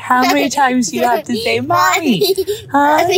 [0.00, 2.34] How many times do you have to say mommy?
[2.70, 3.08] Huh?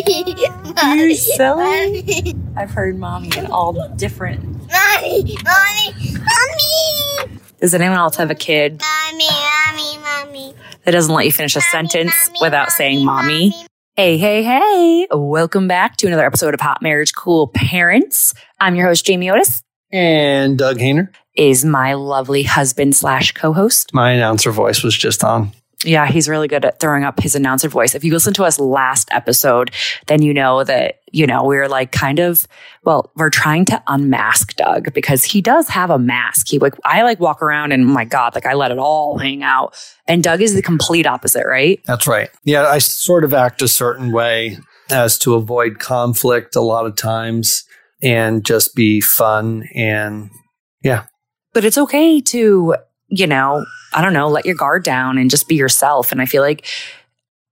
[0.95, 2.35] You're silly.
[2.57, 4.43] I've heard mommy in all different.
[4.43, 9.29] Mommy, mommy, mommy, Does anyone else have a kid mommy,
[9.67, 10.55] mommy, mommy.
[10.85, 13.53] that doesn't let you finish a sentence mommy, without saying mommy?
[13.97, 15.09] Hey, hey, hey.
[15.13, 18.33] Welcome back to another episode of Hot Marriage Cool Parents.
[18.61, 19.63] I'm your host, Jamie Otis.
[19.93, 21.09] And Doug Hehner.
[21.35, 23.93] Is my lovely husband slash co-host.
[23.93, 25.53] My announcer voice was just on.
[25.85, 27.95] Yeah, he's really good at throwing up his announcer voice.
[27.95, 29.71] If you listen to us last episode,
[30.09, 32.49] then you know that, you know, we're like kind of,
[32.83, 36.49] well, we're trying to unmask Doug because he does have a mask.
[36.49, 39.19] He like, I like walk around and oh my God, like I let it all
[39.19, 39.77] hang out.
[40.09, 41.81] And Doug is the complete opposite, right?
[41.87, 42.31] That's right.
[42.43, 44.59] Yeah, I sort of act a certain way
[44.91, 47.63] as to avoid conflict a lot of times
[48.03, 50.31] and just be fun and
[50.83, 51.05] yeah.
[51.55, 52.75] But it's okay to,
[53.09, 56.13] you know, I don't know, let your guard down and just be yourself.
[56.13, 56.67] And I feel like,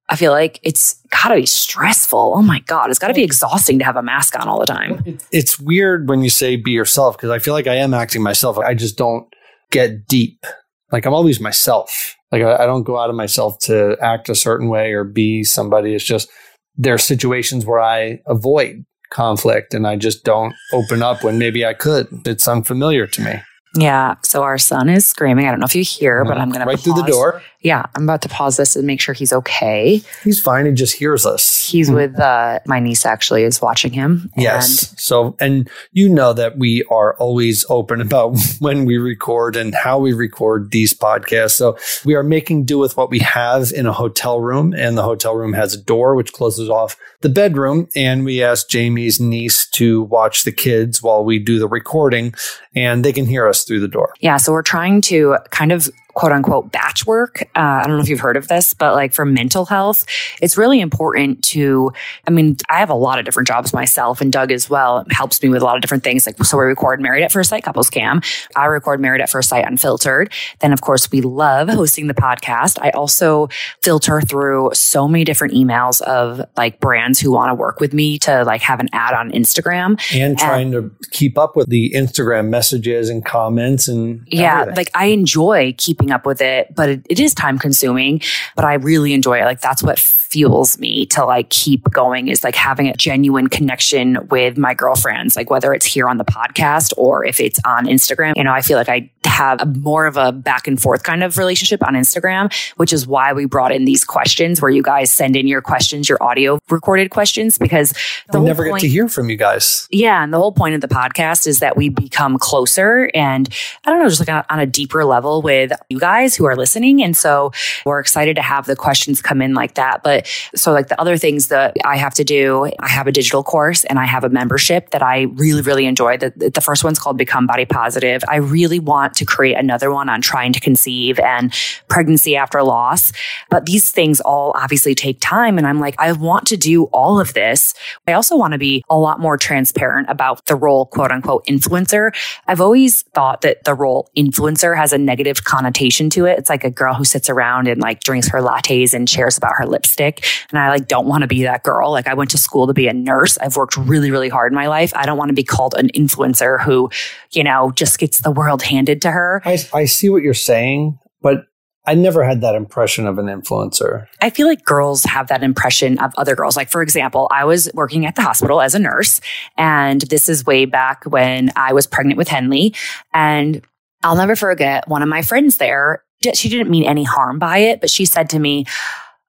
[0.09, 2.35] I feel like it's gotta be stressful.
[2.37, 5.19] Oh my God, it's gotta be exhausting to have a mask on all the time.
[5.33, 8.59] It's weird when you say be yourself because I feel like I am acting myself.
[8.59, 9.27] I just don't
[9.71, 10.45] get deep.
[10.93, 12.15] Like I'm always myself.
[12.31, 15.43] Like I, I don't go out of myself to act a certain way or be
[15.43, 15.95] somebody.
[15.95, 16.29] It's just
[16.77, 21.65] there are situations where I avoid conflict and I just don't open up when maybe
[21.65, 22.07] I could.
[22.27, 23.43] It's unfamiliar to me.
[23.75, 24.15] Yeah.
[24.23, 25.47] So our son is screaming.
[25.47, 26.43] I don't know if you hear, but uh-huh.
[26.43, 27.43] I'm going to right through the door.
[27.67, 27.87] Yeah.
[27.97, 30.01] I'm about to pause this and make sure he's okay.
[30.23, 30.67] He's fine.
[30.67, 31.69] He just hears us.
[31.69, 34.31] He's with uh, my niece, actually, is watching him.
[34.37, 34.95] Yes.
[35.03, 39.99] So, and you know that we are always open about when we record and how
[39.99, 41.57] we record these podcasts.
[41.57, 45.03] So, we are making do with what we have in a hotel room, and the
[45.03, 47.89] hotel room has a door which closes off the bedroom.
[47.97, 52.33] And we asked Jamie's niece to watch the kids while we do the recording,
[52.77, 54.15] and they can hear us through the door.
[54.21, 54.37] Yeah.
[54.37, 57.43] So we're trying to kind of quote unquote batch work.
[57.55, 60.07] Uh, I don't know if you've heard of this, but like for mental health,
[60.41, 61.93] it's really important to,
[62.27, 65.43] I mean, I have a lot of different jobs myself and Doug as well helps
[65.43, 66.25] me with a lot of different things.
[66.27, 68.23] Like, so we record Married at First Sight Couples Cam.
[68.57, 70.33] I record Married at First Sight Unfiltered.
[70.61, 72.79] Then of course we love hosting the podcast.
[72.81, 73.49] I also
[73.83, 78.19] filter through so many different emails of like brands who want to work with me
[78.21, 80.01] to like have an ad on Instagram.
[80.15, 84.77] And trying to keep up with the Instagram messages and comments and Yeah, everything.
[84.77, 88.21] like I enjoy keeping up with it, but it, it is time consuming.
[88.55, 89.45] But I really enjoy it.
[89.45, 89.99] Like that's what
[90.31, 95.37] fuels me to like keep going is like having a genuine connection with my girlfriends,
[95.37, 98.37] like whether it's here on the podcast or if it's on Instagram.
[98.37, 101.23] You know, I feel like I have a, more of a back and forth kind
[101.23, 105.11] of relationship on Instagram, which is why we brought in these questions where you guys
[105.11, 107.93] send in your questions, your audio recorded questions, because
[108.33, 109.87] the we never get to hear from you guys.
[109.91, 113.49] yeah, and the whole point of the podcast is that we become closer and
[113.85, 116.57] I don't know, just like on, on a deeper level with you guys who are
[116.57, 117.03] listening.
[117.03, 117.53] And so
[117.85, 120.03] we're excited to have the questions come in like that.
[120.03, 120.16] But
[120.55, 123.85] so like the other things that I have to do, I have a digital course
[123.85, 126.17] and I have a membership that I really, really enjoy.
[126.17, 128.23] The, the first one's called Become Body Positive.
[128.29, 131.53] I really want to create another one on trying to conceive and
[131.89, 133.13] pregnancy after loss.
[133.51, 135.59] But these things all obviously take time.
[135.59, 137.75] And I'm like, I want to do all of this.
[138.07, 142.15] I also want to be a lot more transparent about the role, quote unquote, influencer.
[142.47, 146.39] I've always thought that the role influencer has a negative connotation to it.
[146.39, 149.53] It's like a girl who sits around and like drinks her lattes and shares about
[149.57, 150.06] her lipstick.
[150.51, 151.91] And I like don't want to be that girl.
[151.91, 153.39] Like I went to school to be a nurse.
[153.39, 154.93] I've worked really, really hard in my life.
[154.95, 156.91] I don't want to be called an influencer who,
[157.33, 159.43] you know, just gets the world handed to her.
[159.45, 161.47] I, I see what you're saying, but
[161.87, 164.09] I never had that impression of an influencer.
[164.21, 166.57] I feel like girls have that impression of other girls.
[166.57, 169.21] Like, for example, I was working at the hospital as a nurse,
[169.57, 172.75] and this is way back when I was pregnant with Henley.
[173.15, 173.63] And
[174.03, 176.03] I'll never forget one of my friends there.
[176.35, 178.65] She didn't mean any harm by it, but she said to me,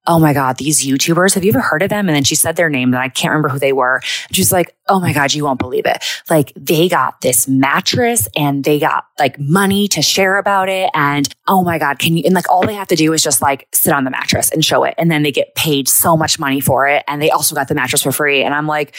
[0.08, 2.08] Oh my God, these YouTubers, have you ever heard of them?
[2.08, 4.00] And then she said their name and I can't remember who they were.
[4.32, 6.04] She's like, Oh my God, you won't believe it.
[6.30, 10.90] Like they got this mattress and they got like money to share about it.
[10.94, 13.42] And oh my God, can you, and like all they have to do is just
[13.42, 14.96] like sit on the mattress and show it.
[14.98, 17.04] And then they get paid so much money for it.
[17.08, 18.44] And they also got the mattress for free.
[18.44, 18.96] And I'm like,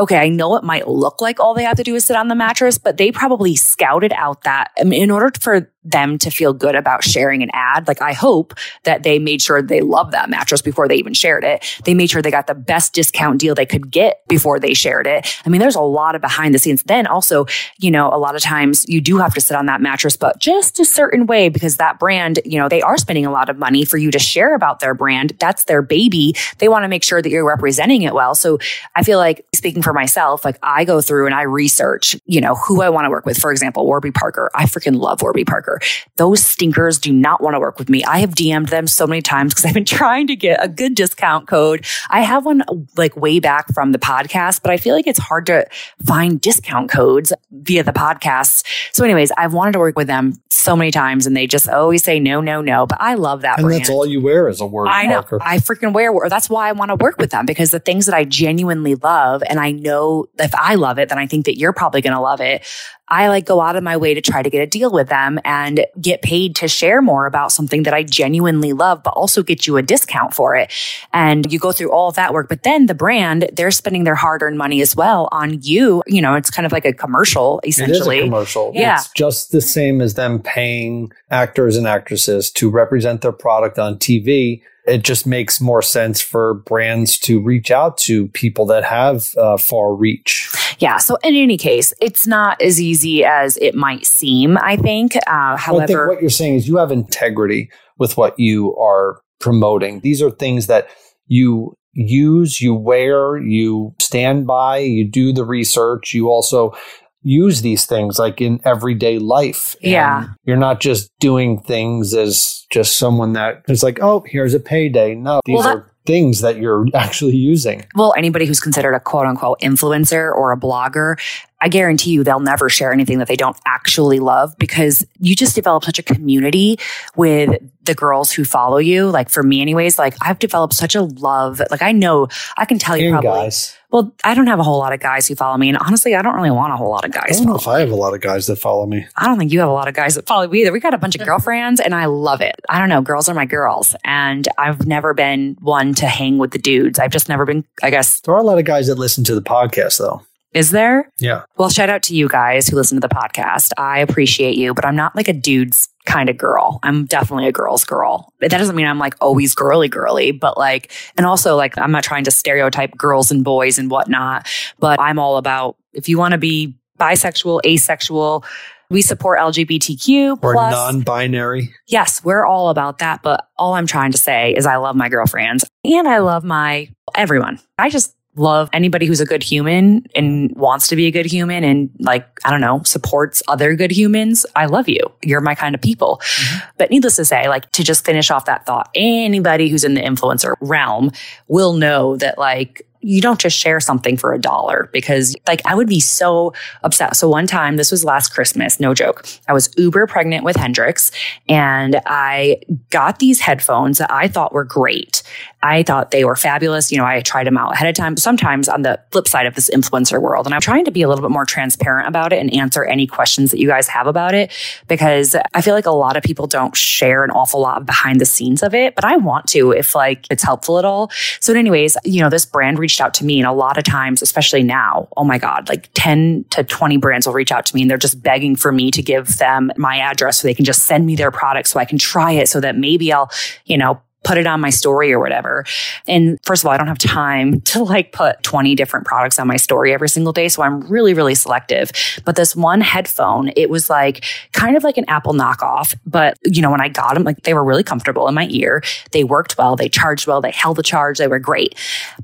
[0.00, 2.28] okay, I know it might look like all they have to do is sit on
[2.28, 6.30] the mattress, but they probably scouted out that I mean, in order for them to
[6.30, 7.88] feel good about sharing an ad.
[7.88, 8.54] Like I hope
[8.84, 11.64] that they made sure they love that mattress before they even shared it.
[11.84, 15.06] They made sure they got the best discount deal they could get before they shared
[15.06, 15.26] it.
[15.44, 16.82] I mean, there's a lot of behind the scenes.
[16.82, 17.46] Then also,
[17.78, 20.38] you know, a lot of times you do have to sit on that mattress, but
[20.38, 23.58] just a certain way because that brand, you know, they are spending a lot of
[23.58, 25.32] money for you to share about their brand.
[25.38, 26.34] That's their baby.
[26.58, 28.34] They want to make sure that you're representing it well.
[28.34, 28.58] So
[28.94, 32.54] I feel like speaking for myself, like I go through and I research, you know,
[32.54, 33.38] who I want to work with.
[33.38, 34.50] For example, Warby Parker.
[34.54, 35.69] I freaking love Warby Parker.
[35.70, 35.80] Parker.
[36.16, 38.04] Those stinkers do not want to work with me.
[38.04, 40.94] I have DM'd them so many times because I've been trying to get a good
[40.94, 41.84] discount code.
[42.08, 42.62] I have one
[42.96, 45.66] like way back from the podcast, but I feel like it's hard to
[46.06, 48.66] find discount codes via the podcast.
[48.92, 52.04] So, anyways, I've wanted to work with them so many times and they just always
[52.04, 52.86] say no, no, no.
[52.86, 53.80] But I love that And brand.
[53.82, 55.14] that's all you wear is a word I know.
[55.14, 55.38] marker.
[55.40, 56.12] I freaking wear.
[56.28, 59.42] That's why I want to work with them because the things that I genuinely love,
[59.48, 62.20] and I know if I love it, then I think that you're probably going to
[62.20, 62.64] love it.
[63.12, 65.40] I like go out of my way to try to get a deal with them
[65.44, 65.59] and
[66.00, 69.76] get paid to share more about something that I genuinely love, but also get you
[69.76, 70.72] a discount for it.
[71.12, 74.14] And you go through all of that work, but then the brand, they're spending their
[74.14, 76.02] hard earned money as well on you.
[76.06, 78.20] You know, it's kind of like a commercial It is a essentially.
[78.20, 78.72] commercial.
[78.74, 78.96] Yeah.
[78.96, 83.96] It's just the same as them paying actors and actresses to represent their product on
[83.96, 84.62] TV.
[84.90, 89.56] It just makes more sense for brands to reach out to people that have uh,
[89.56, 90.50] far reach.
[90.78, 90.96] Yeah.
[90.98, 95.16] So in any case, it's not as easy as it might seem, I think.
[95.16, 98.76] Uh, Well, I think however, what you're saying is you have integrity with what you
[98.76, 100.00] are promoting.
[100.00, 100.88] These are things that
[101.26, 106.14] you use, you wear, you stand by, you do the research.
[106.14, 106.74] You also
[107.22, 109.76] use these things like in everyday life.
[109.82, 110.26] And Yeah.
[110.44, 115.14] You're not just doing things as just someone that is like, oh, here's a payday.
[115.14, 117.84] No, these Well, that- are things that you're actually using.
[117.94, 121.16] well, anybody who's considered a quote unquote influencer or a blogger,
[121.60, 125.54] I guarantee you they'll never share anything that they don't actually love because you just
[125.54, 126.78] develop such a community
[127.16, 129.10] with the girls who follow you.
[129.10, 131.60] Like for me, anyways, like I've developed such a love.
[131.70, 133.42] Like I know I can tell you And probably.
[133.42, 133.76] guys.
[133.90, 136.22] Well, I don't have a whole lot of guys who follow me, and honestly, I
[136.22, 137.24] don't really want a whole lot of guys.
[137.40, 137.76] I don't know Follow.
[137.76, 139.06] if I have a lot of guys that follow me.
[139.16, 140.72] I don't think you have a lot of guys that follow me either.
[140.72, 142.54] We got a bunch of girlfriends, and I love it.
[142.68, 146.52] I don't know, girls are my girls, and I've never been one to hang with
[146.52, 146.98] the dudes.
[146.98, 147.64] I've just never been.
[147.82, 150.22] I guess There are a lot of guys that listen to the podcast, though.
[150.54, 151.10] is there?
[151.18, 151.42] Yeah.
[151.56, 153.70] Well, shout out to you guys who listen to the podcast.
[153.76, 156.78] I appreciate you, but I'm not like a dude's kind of girl.
[156.82, 158.32] I'm definitely a girl's girl.
[158.40, 162.02] That doesn't mean I'm like always girly girly, but like, and also like, I'm not
[162.04, 164.48] trying to stereotype girls and boys and whatnot,
[164.78, 168.44] but I'm all about if you want to be bisexual, asexual,
[168.90, 170.72] we support LGBTQ Or plus.
[170.72, 171.72] non binary.
[171.86, 173.22] yes, we're all about that.
[173.22, 176.88] But all I'm trying to say is I love my girlfriends and I love my
[177.14, 177.60] everyone.
[177.78, 181.62] I just love anybody who's a good human and wants to be a good human
[181.62, 184.46] and like, I don't know, supports other good humans.
[184.56, 185.00] I love you.
[185.22, 186.20] You're my kind of people.
[186.22, 186.68] Mm-hmm.
[186.78, 190.00] But needless to say, like to just finish off that thought, anybody who's in the
[190.00, 191.10] influencer realm
[191.48, 195.74] will know that like, you don't just share something for a dollar because like I
[195.74, 196.52] would be so
[196.82, 197.16] upset.
[197.16, 199.24] So one time, this was last Christmas, no joke.
[199.48, 201.10] I was uber pregnant with Hendrix
[201.48, 202.60] and I
[202.90, 205.22] got these headphones that I thought were great.
[205.62, 206.90] I thought they were fabulous.
[206.90, 208.16] You know, I tried them out ahead of time.
[208.16, 211.08] Sometimes on the flip side of this influencer world, and I'm trying to be a
[211.08, 214.34] little bit more transparent about it and answer any questions that you guys have about
[214.34, 214.50] it
[214.88, 218.26] because I feel like a lot of people don't share an awful lot behind the
[218.26, 221.10] scenes of it, but I want to if like it's helpful at all.
[221.40, 224.22] So, anyways, you know, this brand reached out to me, and a lot of times,
[224.22, 227.82] especially now, oh my God, like 10 to 20 brands will reach out to me
[227.82, 230.84] and they're just begging for me to give them my address so they can just
[230.84, 233.30] send me their product so I can try it so that maybe I'll,
[233.66, 234.00] you know,
[234.30, 235.64] put it on my story or whatever.
[236.06, 239.48] And first of all, I don't have time to like put 20 different products on
[239.48, 240.48] my story every single day.
[240.48, 241.90] So I'm really, really selective.
[242.24, 245.96] But this one headphone, it was like kind of like an Apple knockoff.
[246.06, 248.84] But, you know, when I got them, like they were really comfortable in my ear.
[249.10, 249.74] They worked well.
[249.74, 250.40] They charged well.
[250.40, 251.18] They held the charge.
[251.18, 251.74] They were great.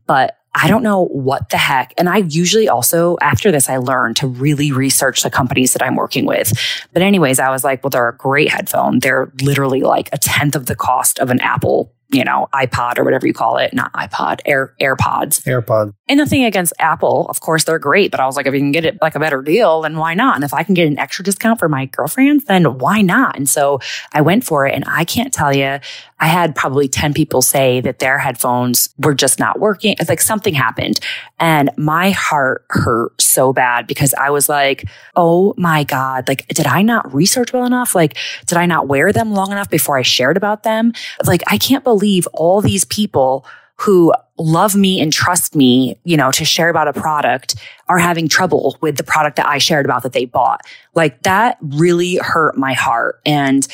[0.07, 1.93] But I don't know what the heck.
[1.99, 5.97] And I usually also, after this, I learned to really research the companies that I'm
[5.97, 6.51] working with.
[6.95, 9.01] But, anyways, I was like, well, they're a great headphone.
[9.01, 13.05] They're literally like a tenth of the cost of an Apple, you know, iPod or
[13.05, 13.75] whatever you call it.
[13.75, 15.43] Not iPod, Air AirPods.
[15.43, 15.93] AirPod.
[16.09, 17.27] And nothing against Apple.
[17.29, 18.11] Of course, they're great.
[18.11, 20.15] But I was like, if you can get it like a better deal, then why
[20.15, 20.37] not?
[20.37, 23.37] And if I can get an extra discount for my girlfriends, then why not?
[23.37, 23.81] And so
[24.13, 24.75] I went for it.
[24.75, 25.81] And I can't tell you,
[26.19, 29.97] I had probably 10 people say that their headphones were just not working.
[29.99, 31.01] It's like something happened.
[31.39, 36.67] And my heart hurt so bad because I was like, oh my God, like, did
[36.67, 37.95] I not research well enough?
[37.95, 40.93] Like, did I not wear them long enough before I shared about them?
[41.27, 41.96] Like, I can't believe
[42.33, 43.45] all these people
[43.79, 47.55] who love me and trust me, you know, to share about a product
[47.89, 50.63] are having trouble with the product that I shared about that they bought.
[50.95, 53.21] Like that really hurt my heart.
[53.27, 53.67] And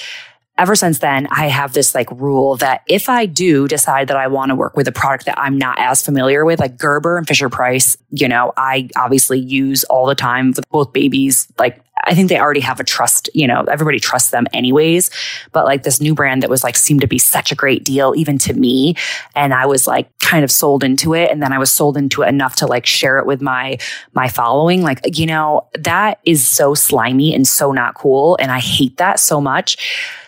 [0.59, 4.27] ever since then, I have this like rule that if I do decide that I
[4.27, 7.27] want to work with a product that I'm not as familiar with, like Gerber and
[7.27, 12.15] Fisher Price, you know, I obviously use all the time with both babies, like I
[12.15, 15.11] think they already have a trust, you know, everybody trusts them anyways.
[15.53, 18.15] But like this new brand that was like seemed to be such a great deal,
[18.17, 18.97] even to me.
[19.35, 21.31] And I was like kind of sold into it.
[21.31, 23.79] And then I was sold into it enough to like share it with my
[24.15, 24.83] my following.
[24.83, 28.37] Like, you know, that is so slimy and so not cool.
[28.41, 29.77] And I hate that so much.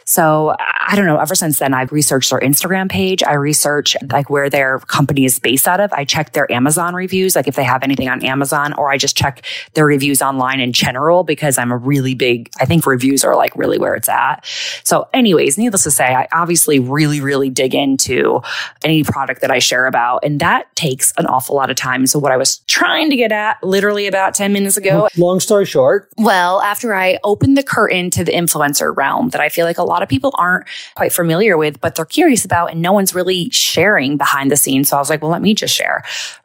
[0.05, 1.19] So I don't know.
[1.19, 3.23] Ever since then, I've researched their Instagram page.
[3.23, 5.93] I research like where their company is based out of.
[5.93, 9.17] I check their Amazon reviews, like if they have anything on Amazon, or I just
[9.17, 13.37] check their reviews online in general because I'm a really big, I think reviews are
[13.37, 14.45] like really where it's at.
[14.85, 18.41] So, anyways, needless to say, I obviously really, really dig into
[18.83, 20.25] any product that I share about.
[20.25, 22.07] And that takes an awful lot of time.
[22.07, 25.09] So, what I was trying to get at literally about 10 minutes ago.
[25.17, 29.49] Long story short, Well, after I opened the curtain to the influencer realm that I
[29.49, 32.83] feel like a lot of people aren't quite familiar with, but they're curious about, and
[32.83, 34.89] no one's really sharing behind the scenes.
[34.89, 36.05] So I was like, well, let me just share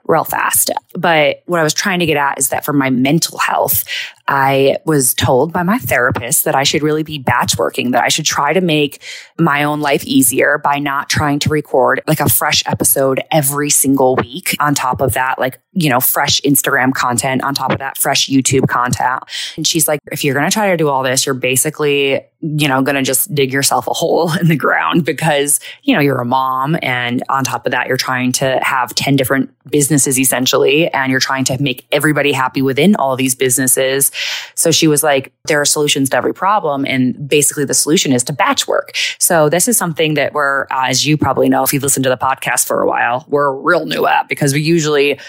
[0.10, 0.72] real fast.
[0.96, 3.86] But what I was trying to get at is that for my mental health,
[4.28, 8.10] I was told by my therapist that I should really be batch working, that I
[8.10, 9.04] should try to make
[9.39, 14.16] my own life easier by not trying to record like a fresh episode every single
[14.16, 14.56] week.
[14.60, 18.30] On top of that, like, you know, fresh Instagram content, on top of that, fresh
[18.30, 19.24] YouTube content.
[19.58, 22.69] And she's like, if you're going to try to do all this, you're basically, you
[22.69, 26.22] know, going to just dig yourself a hole in the ground because, you know, you're
[26.22, 26.77] a mom.
[26.81, 31.19] And on top of that, you're trying to have 10 different businesses essentially, and you're
[31.19, 34.12] trying to make everybody happy within all these businesses.
[34.55, 36.86] So she was like, there are solutions to every problem.
[36.86, 38.96] And basically the solution is to batch work.
[39.19, 42.10] So this is something that we're, uh, as you probably know, if you've listened to
[42.10, 45.19] the podcast for a while, we're a real new at because we usually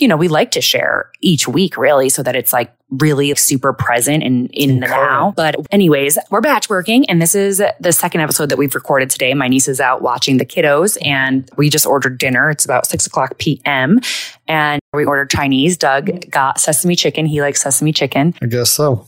[0.00, 3.72] you know, we like to share each week really so that it's like really super
[3.72, 5.32] present and in the now.
[5.36, 9.34] But anyways, we're batch working and this is the second episode that we've recorded today.
[9.34, 12.50] My niece is out watching the kiddos and we just ordered dinner.
[12.50, 14.00] It's about six o'clock PM
[14.46, 15.76] and we ordered Chinese.
[15.76, 17.26] Doug got sesame chicken.
[17.26, 18.34] He likes sesame chicken.
[18.40, 19.06] I guess so.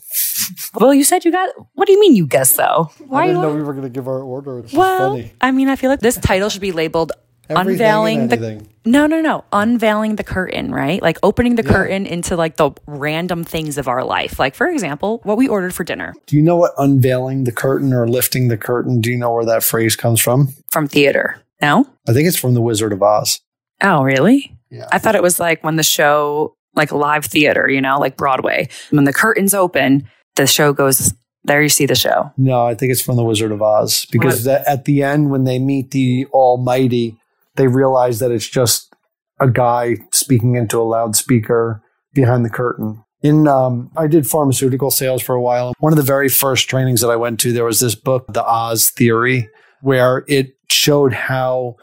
[0.75, 2.91] Well, you said you got, what do you mean you guess so?
[3.13, 4.59] I didn't know we were going to give our order.
[4.59, 5.33] It's well, funny.
[5.41, 7.13] I mean, I feel like this title should be labeled
[7.51, 9.45] Everything unveiling the no no no.
[9.53, 11.03] Unveiling the curtain right?
[11.03, 14.39] Like opening the curtain into like the random things of our life.
[14.39, 16.15] Like for example what we ordered for dinner.
[16.27, 19.01] Do you know what unveiling the curtain or lifting the curtain?
[19.01, 20.55] Do you know where that phrase comes from?
[20.71, 21.43] from theater.
[21.61, 21.87] No?
[22.09, 23.41] I think it's from The Wizard of Oz.
[23.83, 24.57] oh really?
[24.71, 24.87] Yeah.
[24.93, 28.69] i thought it was like when the show like live theater you know like broadway.
[28.91, 31.13] When the curtains open the show goes
[31.45, 32.33] there you see the show.
[32.37, 34.07] No, I think it's from The Wizard of Oz.
[34.13, 37.17] Because that, at the end, when they meet the Almighty,
[37.61, 38.95] they realize that it's just
[39.39, 41.83] a guy speaking into a loudspeaker
[42.15, 43.05] behind the curtain.
[43.23, 45.75] In um, I did pharmaceutical sales for a while.
[45.79, 48.43] One of the very first trainings that I went to, there was this book, The
[48.43, 49.51] Oz Theory,
[49.83, 51.77] where it showed how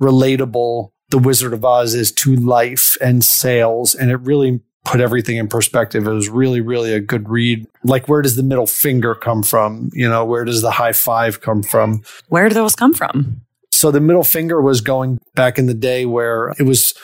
[0.00, 5.36] relatable the Wizard of Oz is to life and sales, and it really put everything
[5.36, 6.06] in perspective.
[6.06, 7.66] It was really, really a good read.
[7.82, 9.90] Like, where does the middle finger come from?
[9.94, 12.02] You know, where does the high five come from?
[12.28, 13.43] where do those come from
[13.74, 16.94] So the middle finger was going back in the day where it was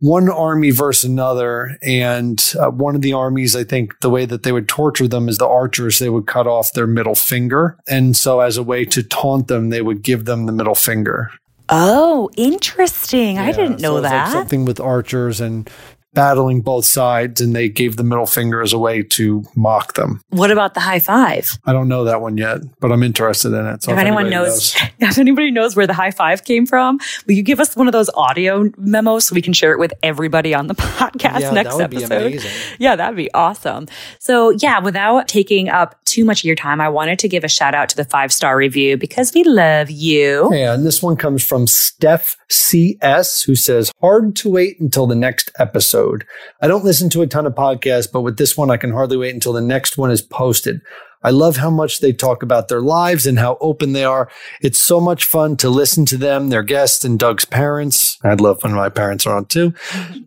[0.00, 1.78] one army versus another.
[1.80, 5.28] And uh, one of the armies, I think the way that they would torture them
[5.28, 7.78] is the archers, they would cut off their middle finger.
[7.88, 11.30] And so as a way to taunt them, they would give them the middle finger.
[11.68, 15.70] oh interesting i didn't so know like that something with archers and
[16.14, 17.40] battling both sides.
[17.40, 20.20] And they gave the middle finger as a way to mock them.
[20.30, 23.66] what about the high five I don't know that one yet, but I'm interested in
[23.66, 23.82] it.
[23.82, 27.34] So if anyone anybody knows, if anybody knows where the high five came from, will
[27.34, 30.54] you give us one of those audio memos so we can share it with everybody
[30.54, 32.22] on the podcast Yeah, next that would be episode?
[32.26, 32.50] amazing.
[32.78, 33.86] Yeah, that'd be awesome.
[34.18, 37.48] So, yeah, without taking up too much of your time, I wanted to give a
[37.48, 40.52] shout out to the five star review because we love you.
[40.52, 45.50] And this one comes from Steph CS, who says, Hard to wait until the next
[45.58, 46.26] episode.
[46.60, 49.16] I don't listen to a ton of podcasts, but with this one, I can hardly
[49.16, 50.82] wait until the next one is posted.
[51.22, 54.30] I love how much they talk about their lives and how open they are.
[54.60, 58.18] It's so much fun to listen to them, their guests, and Doug's parents.
[58.22, 59.74] I'd love when my parents are on too.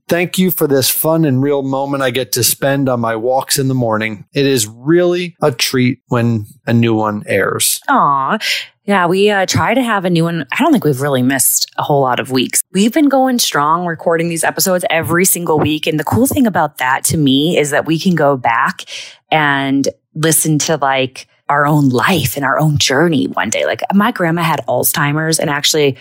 [0.07, 3.59] Thank you for this fun and real moment I get to spend on my walks
[3.59, 4.25] in the morning.
[4.33, 7.79] It is really a treat when a new one airs.
[7.89, 8.37] Aw.
[8.85, 10.45] Yeah, we uh, try to have a new one.
[10.51, 12.61] I don't think we've really missed a whole lot of weeks.
[12.71, 15.87] We've been going strong recording these episodes every single week.
[15.87, 18.83] And the cool thing about that to me is that we can go back
[19.31, 23.65] and listen to like our own life and our own journey one day.
[23.65, 25.95] Like my grandma had Alzheimer's and actually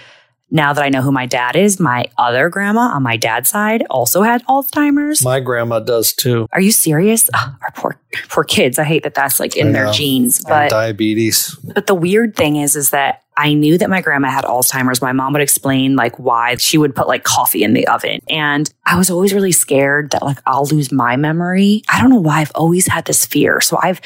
[0.50, 3.82] now that I know who my dad is, my other grandma on my dad's side
[3.90, 5.24] also had Alzheimer's.
[5.24, 6.46] My grandma does too.
[6.52, 7.28] Are you serious?
[7.34, 8.78] Ugh, our poor, poor kids.
[8.78, 11.58] I hate that that's like in their genes, And but diabetes.
[11.74, 15.02] but the weird thing is, is that I knew that my grandma had Alzheimer's.
[15.02, 18.20] My mom would explain like why she would put like coffee in the oven.
[18.28, 21.82] And I was always really scared that like I'll lose my memory.
[21.88, 23.60] I don't know why I've always had this fear.
[23.60, 24.00] So I've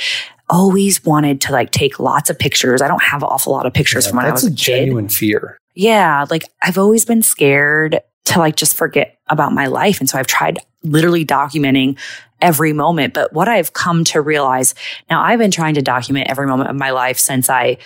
[0.50, 2.80] always wanted to like take lots of pictures.
[2.80, 4.54] I don't have an awful lot of pictures Yeah, from when I that's was a
[4.54, 4.64] a kid.
[4.64, 5.58] genuine fear.
[5.74, 10.00] Yeah, like I've always been scared to like just forget about my life.
[10.00, 11.98] And so I've tried literally documenting
[12.40, 13.14] every moment.
[13.14, 14.74] But what I've come to realize
[15.10, 17.78] now, I've been trying to document every moment of my life since I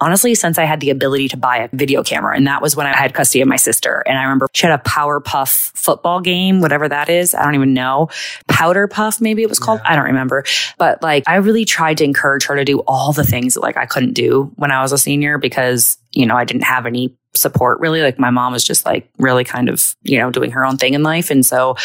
[0.00, 2.34] honestly, since I had the ability to buy a video camera.
[2.36, 4.02] And that was when I had custody of my sister.
[4.06, 7.34] And I remember she had a Powerpuff football game, whatever that is.
[7.34, 8.08] I don't even know.
[8.48, 9.80] Powder Puff, maybe it was called.
[9.84, 10.44] I don't remember.
[10.78, 13.76] But like, I really tried to encourage her to do all the things that like
[13.76, 17.16] I couldn't do when I was a senior because, you know, I didn't have any
[17.34, 18.02] support really.
[18.02, 20.94] Like my mom was just like really kind of, you know, doing her own thing
[20.94, 21.30] in life.
[21.30, 21.76] And so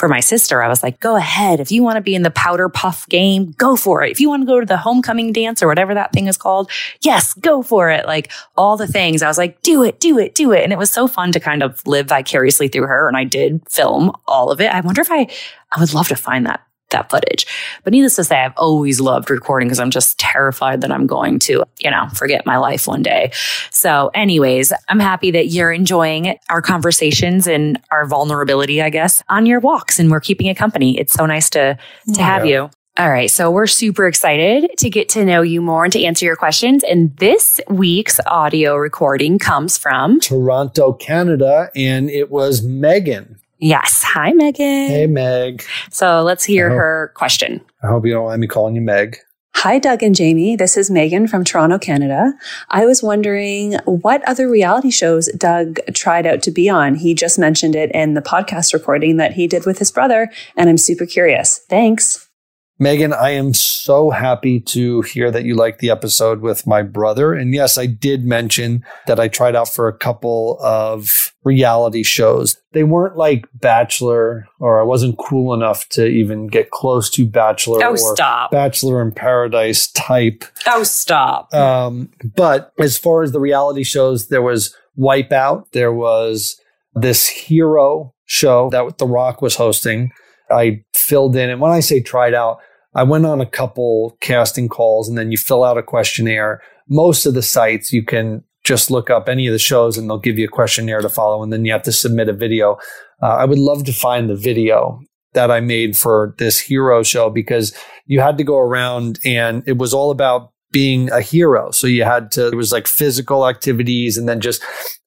[0.00, 1.60] for my sister, I was like, go ahead.
[1.60, 4.10] If you want to be in the powder puff game, go for it.
[4.10, 6.70] If you want to go to the homecoming dance or whatever that thing is called,
[7.02, 8.06] yes, go for it.
[8.06, 9.22] Like all the things.
[9.22, 10.64] I was like, do it, do it, do it.
[10.64, 13.08] And it was so fun to kind of live vicariously through her.
[13.08, 14.72] And I did film all of it.
[14.72, 15.28] I wonder if I,
[15.70, 17.46] I would love to find that that footage.
[17.84, 21.38] But needless to say, I've always loved recording because I'm just terrified that I'm going
[21.40, 23.32] to, you know, forget my life one day.
[23.70, 29.46] So, anyways, I'm happy that you're enjoying our conversations and our vulnerability, I guess, on
[29.46, 30.98] your walks and we're keeping it company.
[30.98, 31.78] It's so nice to
[32.14, 32.70] to have you.
[32.98, 36.26] All right, so we're super excited to get to know you more and to answer
[36.26, 36.84] your questions.
[36.84, 43.38] And this week's audio recording comes from Toronto, Canada, and it was Megan.
[43.60, 44.88] Yes, hi Megan.
[44.88, 45.62] Hey, Meg.
[45.90, 46.78] So let's hear Hello.
[46.78, 47.60] her question.
[47.82, 49.18] I hope you don't mind me calling you Meg.
[49.56, 50.56] Hi, Doug and Jamie.
[50.56, 52.32] This is Megan from Toronto, Canada.
[52.70, 56.94] I was wondering what other reality shows Doug tried out to be on.
[56.94, 60.70] He just mentioned it in the podcast recording that he did with his brother, and
[60.70, 61.58] I'm super curious.
[61.68, 62.30] Thanks.
[62.78, 67.34] Megan, I am so happy to hear that you liked the episode with my brother.
[67.34, 72.56] And yes, I did mention that I tried out for a couple of reality shows.
[72.72, 77.82] They weren't like Bachelor, or I wasn't cool enough to even get close to Bachelor
[77.84, 78.50] Oh, or stop.
[78.50, 80.44] Bachelor in Paradise type.
[80.66, 81.52] Oh, stop.
[81.54, 85.70] Um, but as far as the reality shows, there was Wipeout.
[85.72, 86.60] There was
[86.94, 90.10] this hero show that The Rock was hosting.
[90.50, 92.58] I filled in, and when I say tried out,
[92.94, 96.60] I went on a couple casting calls, and then you fill out a questionnaire.
[96.88, 100.16] Most of the sites you can just look up any of the shows, and they'll
[100.16, 102.78] give you a questionnaire to follow, and then you have to submit a video.
[103.20, 105.00] Uh, I would love to find the video
[105.32, 109.76] that I made for this hero show because you had to go around, and it
[109.76, 111.72] was all about being a hero.
[111.72, 114.62] So you had to, it was like physical activities and then just,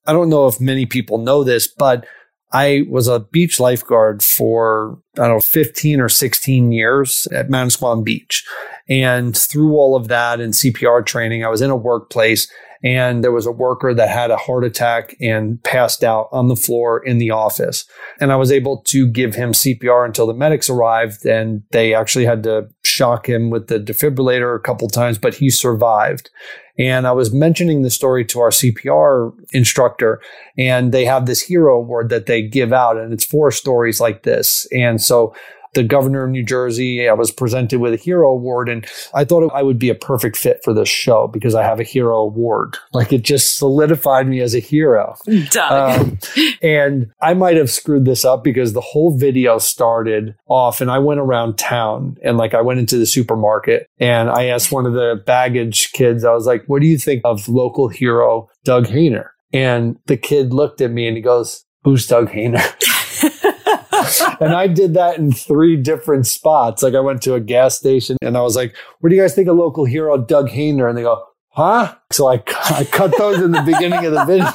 [0.05, 2.05] I don't know if many people know this, but
[2.51, 8.03] I was a beach lifeguard for, I don't know, 15 or 16 years at Manasquan
[8.03, 8.45] Beach.
[8.89, 12.51] And through all of that and CPR training, I was in a workplace
[12.83, 16.55] and there was a worker that had a heart attack and passed out on the
[16.55, 17.85] floor in the office.
[18.19, 22.25] And I was able to give him CPR until the medics arrived and they actually
[22.25, 26.29] had to shock him with the defibrillator a couple times, but he survived.
[26.77, 30.19] And I was mentioning the story to our CPR instructor,
[30.57, 34.23] and they have this hero award that they give out, and it's for stories like
[34.23, 34.67] this.
[34.71, 35.35] And so
[35.73, 39.51] the governor of New Jersey, I was presented with a hero award, and I thought
[39.53, 42.77] I would be a perfect fit for this show because I have a hero award.
[42.93, 45.15] Like it just solidified me as a hero.
[45.71, 46.19] Um,
[46.61, 50.99] and I might have screwed this up because the whole video started off and I
[50.99, 54.93] went around town and like I went into the supermarket and I asked one of
[54.93, 59.29] the baggage kids, I was like, what do you think of local hero Doug Hehner?
[59.51, 62.63] And the kid looked at me and he goes, who's Doug Hehner?
[64.39, 66.83] and I did that in three different spots.
[66.83, 69.35] Like I went to a gas station and I was like, what do you guys
[69.35, 70.89] think of local hero Doug Hehner?
[70.89, 71.95] And they go, huh?
[72.11, 72.35] So I,
[72.69, 74.45] I cut those in the beginning of the video.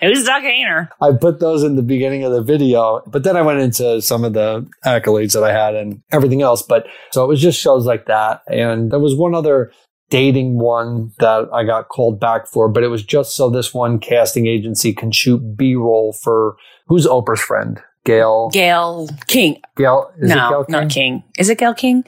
[0.00, 0.88] Who's Doug Hehner?
[1.00, 4.24] I put those in the beginning of the video, but then I went into some
[4.24, 6.62] of the accolades that I had and everything else.
[6.62, 8.42] But so it was just shows like that.
[8.48, 9.72] And there was one other
[10.08, 13.98] dating one that I got called back for, but it was just so this one
[13.98, 17.80] casting agency can shoot B roll for who's Oprah's friend?
[18.06, 18.50] Gayle.
[18.52, 19.60] Gayle King.
[19.76, 20.10] Gayle.
[20.18, 20.88] Is no, it Gayle not King?
[20.88, 21.24] King.
[21.38, 22.04] Is it Gayle King?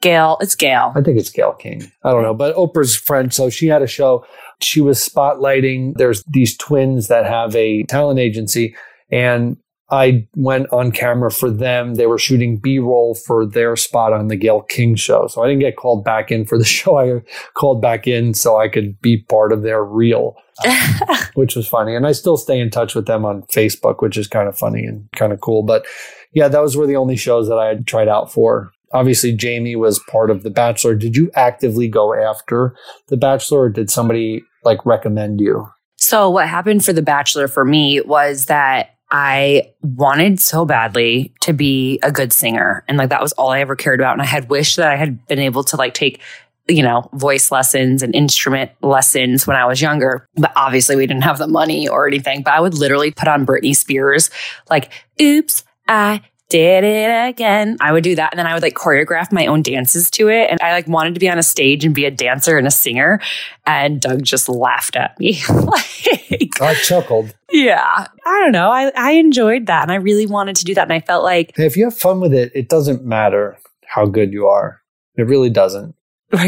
[0.00, 0.38] Gayle.
[0.40, 0.92] It's Gayle.
[0.96, 1.90] I think it's Gayle King.
[2.02, 3.32] I don't know, but Oprah's friend.
[3.32, 4.26] So she had a show.
[4.60, 5.94] She was spotlighting.
[5.96, 8.74] There's these twins that have a talent agency,
[9.10, 9.56] and
[9.90, 11.94] I went on camera for them.
[11.94, 15.26] They were shooting B roll for their spot on the Gayle King show.
[15.26, 16.98] So I didn't get called back in for the show.
[16.98, 17.20] I
[17.54, 20.36] called back in so I could be part of their reel,
[21.34, 21.94] which was funny.
[21.94, 24.84] And I still stay in touch with them on Facebook, which is kind of funny
[24.84, 25.62] and kind of cool.
[25.62, 25.86] But
[26.32, 28.72] yeah, those were the only shows that I had tried out for.
[28.92, 30.94] Obviously, Jamie was part of The Bachelor.
[30.94, 32.76] Did you actively go after
[33.08, 35.68] The Bachelor or did somebody like recommend you?
[35.96, 41.52] So what happened for The Bachelor for me was that I wanted so badly to
[41.52, 42.84] be a good singer.
[42.88, 44.14] And like that was all I ever cared about.
[44.14, 46.20] And I had wished that I had been able to like take,
[46.66, 50.28] you know, voice lessons and instrument lessons when I was younger.
[50.36, 52.42] But obviously we didn't have the money or anything.
[52.42, 54.30] But I would literally put on Britney Spears,
[54.70, 57.76] like, oops, I did it again.
[57.80, 58.32] I would do that.
[58.32, 60.50] And then I would like choreograph my own dances to it.
[60.50, 62.70] And I like wanted to be on a stage and be a dancer and a
[62.70, 63.20] singer.
[63.66, 65.40] And Doug just laughed at me.
[65.48, 67.34] like, I chuckled.
[67.50, 68.06] yeah.
[68.26, 68.70] I don't know.
[68.70, 69.82] I, I enjoyed that.
[69.82, 70.82] And I really wanted to do that.
[70.82, 74.32] And I felt like, if you have fun with it, it doesn't matter how good
[74.32, 74.80] you are.
[75.16, 75.94] It really doesn't.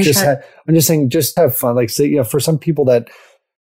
[0.00, 0.36] Just ha-
[0.68, 1.76] I'm just saying, just have fun.
[1.76, 3.08] Like, say, you know, for some people that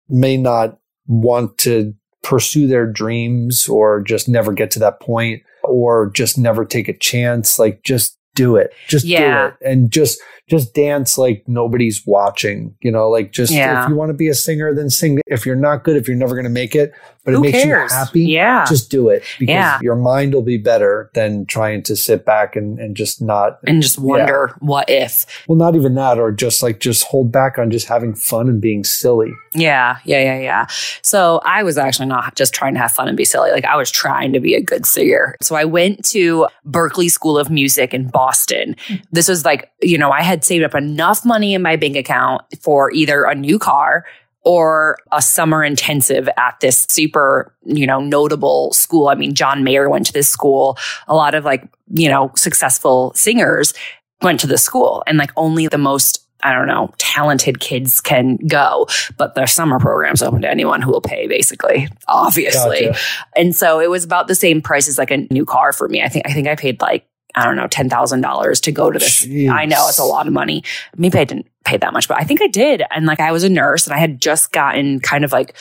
[0.08, 6.10] may not want to pursue their dreams or just never get to that point or
[6.12, 8.72] just never take a chance, like, just do it.
[8.88, 9.50] Just Yeah.
[9.50, 9.72] do it.
[9.72, 13.84] And just, just dance like nobody's watching, you know, like just Yeah.
[13.84, 15.20] if you want to be a singer, then sing.
[15.28, 16.92] If you're not good, if you're never going to make it,
[17.32, 17.92] but Who it makes cares?
[17.92, 18.66] you happy, Yeah.
[18.68, 19.80] just do it because Yeah.
[19.82, 23.82] your mind will be better than trying to sit back and, and just not and
[23.82, 25.26] just wonder what if.
[25.48, 28.60] well not even that or just like just hold back on just having fun and
[28.62, 30.66] being silly Yeah, yeah, yeah, yeah.
[31.02, 33.52] So I was actually not just trying to have fun and be silly.
[33.52, 35.36] Like I was trying to be a good singer.
[35.42, 38.76] So I went to Berklee School of Music in Boston.
[39.12, 42.44] This was like, you know, I had saved up enough money in my bank account
[42.62, 44.06] for either a new car
[44.50, 49.08] or a summer intensive at this super, you know, notable school.
[49.08, 50.76] I mean, John Mayer went to this school.
[51.08, 53.76] A lot of like, you know, successful singers
[54.24, 58.38] went to the school and like only the most I don't know, talented kids can
[58.48, 62.86] go, but their summer program's open to anyone who will pay, basically, obviously.
[62.86, 63.00] Gotcha.
[63.36, 66.02] And so it was about the same price as like a new car for me.
[66.02, 68.90] I think I think I paid like I don't know ten thousand dollars to go
[68.90, 69.26] to this.
[69.26, 69.52] Jeez.
[69.52, 70.64] I know it's a lot of money.
[70.98, 72.84] Maybe I didn't pay that much, but I think I did.
[72.92, 75.56] And like I was a nurse, and I had just gotten kind of like.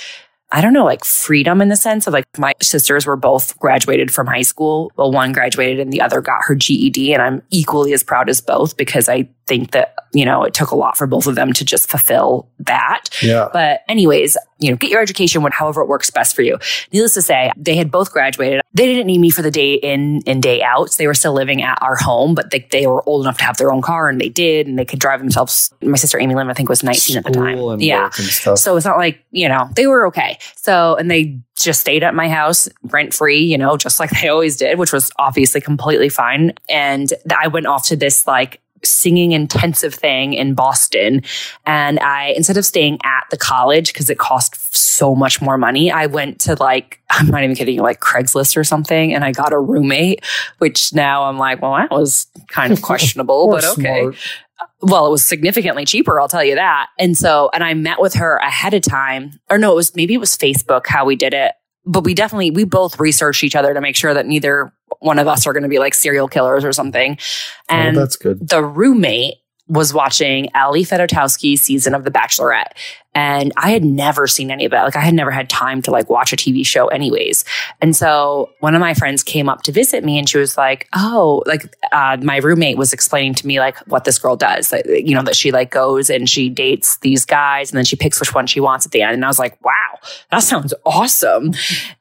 [0.50, 4.10] I don't know, like freedom in the sense of like my sisters were both graduated
[4.10, 4.90] from high school.
[4.96, 7.12] Well, one graduated and the other got her GED.
[7.12, 10.70] And I'm equally as proud as both because I think that, you know, it took
[10.70, 13.08] a lot for both of them to just fulfill that.
[13.22, 16.58] yeah But anyways, you know, get your education when, however it works best for you.
[16.92, 18.60] Needless to say, they had both graduated.
[18.74, 20.92] They didn't need me for the day in and day out.
[20.92, 23.44] So they were still living at our home, but they, they were old enough to
[23.44, 25.72] have their own car and they did, and they could drive themselves.
[25.82, 27.80] My sister Amy Lim, I think, was 19 at the time.
[27.80, 28.04] Yeah.
[28.04, 30.38] work and stuff So it's not like, you know, they were okay.
[30.56, 34.28] So, and they just stayed at my house rent free, you know, just like they
[34.28, 36.52] always did, which was obviously completely fine.
[36.68, 41.22] And I went off to this like singing intensive thing in Boston.
[41.66, 45.90] And I, instead of staying at the college, because it cost so much more money,
[45.90, 49.14] I went to like, I'm not even kidding you, like Craigslist or something.
[49.14, 50.24] And I got a roommate,
[50.58, 54.16] which now I'm like, well, that was kind of questionable, but okay smart.
[54.60, 56.88] Uh, well, it was significantly cheaper, I'll tell you that.
[56.98, 60.14] And so, and I met with her ahead of time, or no, it was maybe
[60.14, 61.52] it was Facebook how we did it.
[61.84, 65.28] But we definitely, we both researched each other to make sure that neither one of
[65.28, 67.18] us are going to be like serial killers or something.
[67.20, 69.36] Oh, and oh, that's good the roommate
[69.68, 72.72] was watching Ali Fedotowsky's season of The Bachelorette.
[73.14, 74.76] And I had never seen any of it.
[74.76, 77.44] Like I had never had time to like watch a TV show anyways.
[77.80, 80.88] And so one of my friends came up to visit me and she was like,
[80.94, 84.84] Oh, like, uh, my roommate was explaining to me like what this girl does, like,
[84.86, 88.20] you know, that she like goes and she dates these guys and then she picks
[88.20, 89.14] which one she wants at the end.
[89.14, 89.98] And I was like, wow,
[90.30, 91.54] that sounds awesome.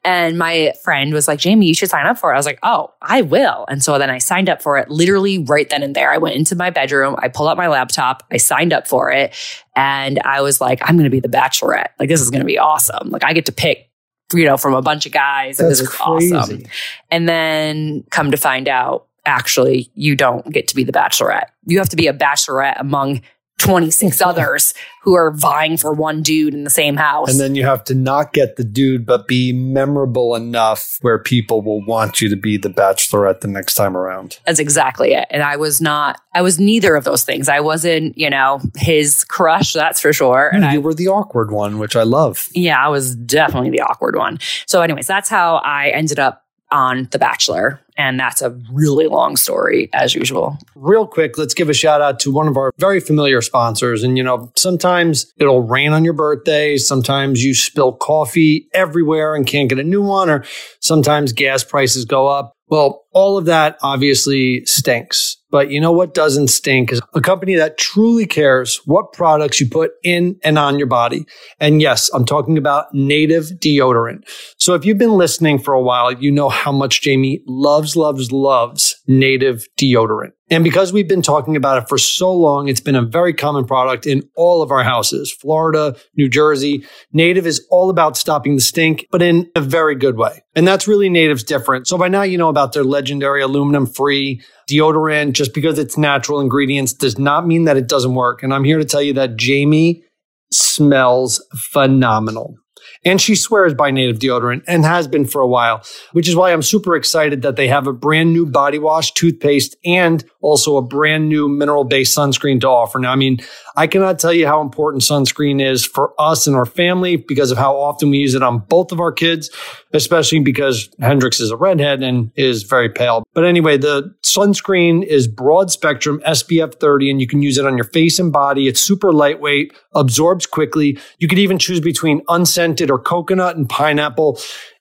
[0.04, 2.34] And my friend was like, Jamie, you should sign up for it.
[2.34, 3.64] I was like, oh, I will.
[3.68, 6.12] And so then I signed up for it literally right then and there.
[6.12, 9.34] I went into my bedroom, I pulled out my laptop, I signed up for it.
[9.74, 11.88] And I was like, I'm going to be the bachelorette.
[11.98, 13.10] Like, this is going to be awesome.
[13.10, 13.90] Like, I get to pick,
[14.32, 15.58] you know, from a bunch of guys.
[15.58, 16.62] and that's this is crazy awesome.
[17.10, 21.46] And then come to find out, actually, you don't get to be the bachelorette.
[21.66, 23.22] You have to be a bachelorette among
[23.58, 27.30] 26 others who are vying for one dude in the same house.
[27.30, 31.62] and then you have to not get the dude but be memorable enough where people
[31.62, 35.26] will want you to be the bachelorette the next time around That's exactly it.
[35.30, 37.48] And I was not, I was neither of those things.
[37.48, 40.50] I wasn't, you know, his crush, that's for sure.
[40.50, 43.70] Hmm, and you I, were the awkward one which i love yeah, I was definitely
[43.70, 44.38] the awkward one.
[44.66, 47.80] So, anyways, that's how I ended up on The Bachelor.
[47.96, 50.56] And that's a really long story, as usual.
[50.76, 54.02] real quick, let's give a shout out to one of our very familiar sponsors.
[54.04, 56.76] And, you know, sometimes it'll rain on your birthday.
[56.76, 60.44] Sometimes you spill coffee everywhere and can't get a new one, or
[60.80, 62.52] sometimes gas prices go up.
[62.68, 65.37] Well, all of that obviously stinks.
[65.50, 69.68] But you know what doesn't stink is a company that truly cares what products you
[69.68, 71.26] put in and on your body.
[71.58, 74.28] And yes, I'm talking about native deodorant.
[74.58, 78.30] So if you've been listening for a while, you know how much Jamie loves, loves,
[78.30, 80.32] loves native deodorant.
[80.50, 83.66] And because we've been talking about it for so long, it's been a very common
[83.66, 86.84] product in all of our houses Florida, New Jersey.
[87.12, 90.42] Native is all about stopping the stink, but in a very good way.
[90.54, 91.86] And that's really Native's different.
[91.86, 95.32] So by now, you know about their legendary aluminum free deodorant.
[95.32, 98.42] Just because it's natural ingredients does not mean that it doesn't work.
[98.42, 100.02] And I'm here to tell you that Jamie
[100.50, 102.56] smells phenomenal.
[103.04, 105.82] And she swears by native deodorant and has been for a while,
[106.12, 109.76] which is why I'm super excited that they have a brand new body wash, toothpaste,
[109.84, 112.98] and also a brand new mineral based sunscreen to offer.
[112.98, 113.38] Now, I mean,
[113.76, 117.58] I cannot tell you how important sunscreen is for us and our family because of
[117.58, 119.50] how often we use it on both of our kids,
[119.92, 123.24] especially because Hendrix is a redhead and is very pale.
[123.34, 127.76] But anyway, the sunscreen is broad spectrum SPF 30 and you can use it on
[127.76, 128.68] your face and body.
[128.68, 130.98] It's super lightweight, absorbs quickly.
[131.18, 134.38] You could even choose between unscented or coconut and pineapple.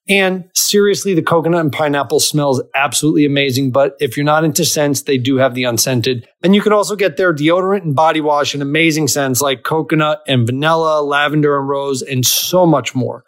[0.10, 3.71] And seriously, the coconut and pineapple smells absolutely amazing.
[3.71, 6.27] But if you're not into scents, they do have the unscented.
[6.43, 10.21] And you can also get their deodorant and body wash in amazing scents like coconut
[10.27, 13.25] and vanilla, lavender and rose, and so much more.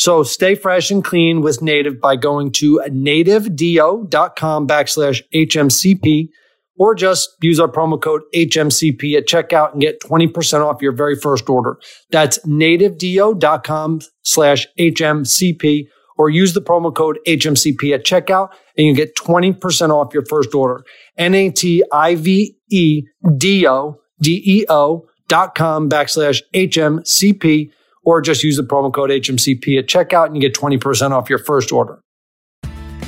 [0.00, 6.30] So stay fresh and clean with Native by going to nativedeo.com backslash HMCP
[6.78, 11.16] or just use our promo code HMCP at checkout and get 20% off your very
[11.16, 11.76] first order.
[12.10, 19.14] That's nativedeo.com slash HMCP or use the promo code HMCP at checkout and you get
[19.16, 20.82] 20% off your first order.
[21.18, 21.60] N-A-T-I-V-E-D-O,
[24.22, 27.70] D-E-O dot com backslash HMCP
[28.02, 31.38] or just use the promo code HMCP at checkout and you get 20% off your
[31.38, 32.00] first order.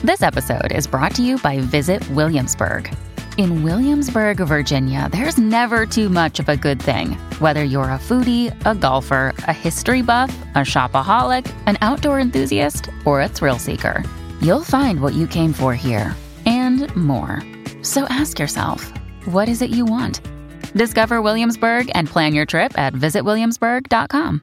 [0.03, 2.93] This episode is brought to you by Visit Williamsburg.
[3.39, 7.13] In Williamsburg, Virginia, there's never too much of a good thing.
[7.39, 13.23] Whether you're a foodie, a golfer, a history buff, a shopaholic, an outdoor enthusiast, or
[13.23, 14.03] a thrill seeker,
[14.43, 17.43] you'll find what you came for here and more.
[17.83, 18.93] So ask yourself,
[19.27, 20.21] what is it you want?
[20.75, 24.43] Discover Williamsburg and plan your trip at visitwilliamsburg.com.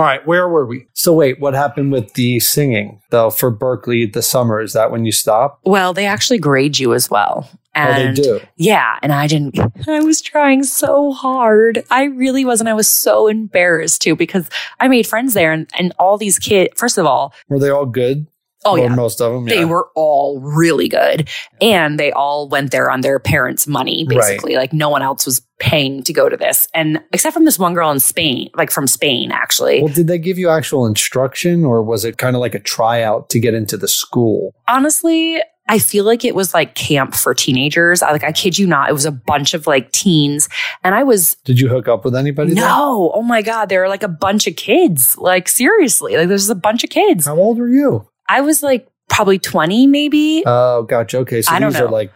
[0.00, 0.86] All right, where were we?
[0.94, 4.62] So wait, what happened with the singing though for Berklee the summer?
[4.62, 5.60] Is that when you stop?
[5.64, 7.50] Well, they actually grade you as well.
[7.76, 8.40] Oh, they do.
[8.56, 9.58] yeah, and I didn't.
[9.88, 11.84] I was trying so hard.
[11.90, 14.48] I really was, and I was so embarrassed too because
[14.80, 16.72] I made friends there, and, and all these kids.
[16.76, 18.26] First of all, Were they all good?
[18.64, 19.44] Oh yeah, most of them.
[19.46, 21.28] they were all really good,
[21.60, 24.06] and they all went there on their parents' money.
[24.08, 24.18] Right.
[24.18, 27.58] Basically, like no one else was paying to go to this, and except from this
[27.58, 29.82] one girl in Spain, like from Spain, actually.
[29.82, 33.30] Well, did they give you actual instruction, or was it kind of like a tryout
[33.30, 34.54] to get into the school?
[34.68, 38.02] honestly, I feel like it was like camp for teenagers.
[38.02, 40.48] I like I kid you not, it was a bunch of like teens
[40.82, 42.54] and I was Did you hook up with anybody?
[42.54, 42.64] there?
[42.64, 45.16] no, oh my god, there were like a bunch of kids.
[45.16, 47.26] Like seriously, like there's a bunch of kids.
[47.26, 48.06] How old were you?
[48.30, 50.42] I was like probably 20 maybe.
[50.46, 51.18] Oh, gotcha.
[51.18, 52.12] Okay, so I these are like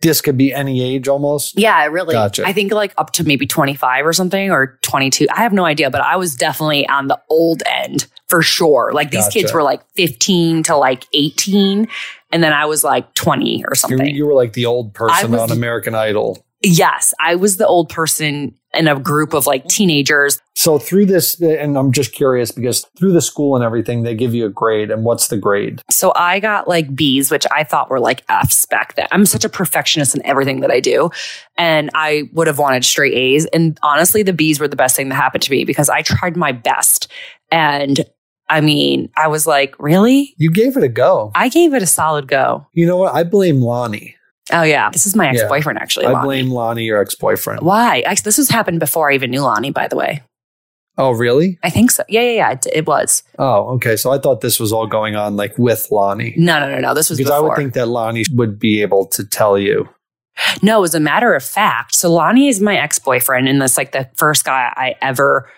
[0.00, 1.58] this could be any age almost.
[1.58, 2.14] yeah, really.
[2.14, 2.44] Gotcha.
[2.46, 5.26] I think like up to maybe 25 or something or 22.
[5.30, 8.92] I have no idea, but I was definitely on the old end for sure.
[8.94, 11.86] Like these kids were like 15 to like 18
[12.32, 14.06] and then I was like 20 or something.
[14.06, 16.42] you were like the old person was on American Idol.
[16.62, 20.40] Yes, I was the old person in a group of like teenagers.
[20.54, 24.34] So through this, and I'm just curious because through the school and everything, they give
[24.34, 24.90] you a grade.
[24.90, 25.82] And what's the grade?
[25.90, 29.08] So I got like B's, which I thought were like F's back then.
[29.10, 31.10] I'm such a perfectionist in everything that I do.
[31.56, 33.46] And I would have wanted straight A's.
[33.46, 36.36] And honestly, the B's were the best thing that happened to me because I tried
[36.36, 37.10] my best.
[37.50, 38.00] And
[38.50, 40.34] I mean, I was like, really?
[40.36, 41.32] You gave it a go.
[41.34, 42.66] I gave it a solid go.
[42.72, 43.14] You know what?
[43.14, 44.16] I blame Lonnie.
[44.52, 44.90] Oh, yeah.
[44.90, 46.06] This is my ex boyfriend, actually.
[46.06, 47.62] I blame Lonnie, your ex boyfriend.
[47.62, 48.00] Why?
[48.00, 50.22] Actually, this has happened before I even knew Lonnie, by the way.
[50.98, 51.58] Oh, really?
[51.62, 52.02] I think so.
[52.08, 52.50] Yeah, yeah, yeah.
[52.52, 53.22] It, it was.
[53.38, 53.96] Oh, okay.
[53.96, 56.34] So I thought this was all going on like with Lonnie.
[56.36, 56.94] No, no, no, no.
[56.94, 57.46] This was Because before.
[57.46, 59.88] I would think that Lonnie would be able to tell you.
[60.62, 63.92] No, as a matter of fact, so Lonnie is my ex boyfriend, and that's like
[63.92, 65.50] the first guy I ever.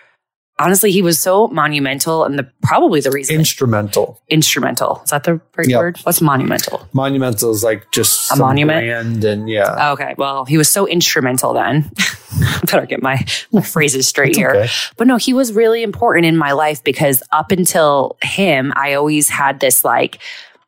[0.59, 4.21] Honestly, he was so monumental, and the probably the reason Instrumental.
[4.29, 5.79] instrumental is that the right Yep.
[5.79, 5.97] word?
[6.03, 6.87] What's monumental?
[6.93, 9.23] Monumental is like just A monument?
[9.25, 9.91] and yeah.
[9.93, 11.89] Okay, well, he was so instrumental then.
[12.71, 14.51] Better get my, my phrases straight It's here.
[14.51, 14.69] okay.
[14.95, 19.29] But no, he was really important in my life because up until him, I always
[19.29, 20.19] had this like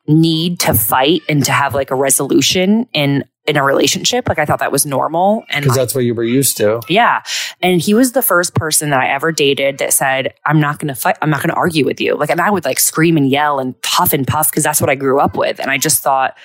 [0.08, 4.28] need to fight and to have like a resolution in in a relationship.
[4.28, 5.44] Like I thought that was normal.
[5.50, 6.80] And Because that's what you were used to.
[6.88, 7.22] yeah.
[7.62, 10.88] And he was the first person that I ever dated that said, I'm not going
[10.88, 11.16] to fight.
[11.22, 12.16] I'm not going to argue with you.
[12.16, 14.90] Like, and I would like scream and yell and puff and puff because that's what
[14.90, 15.60] I grew up with.
[15.60, 16.36] And I just thought,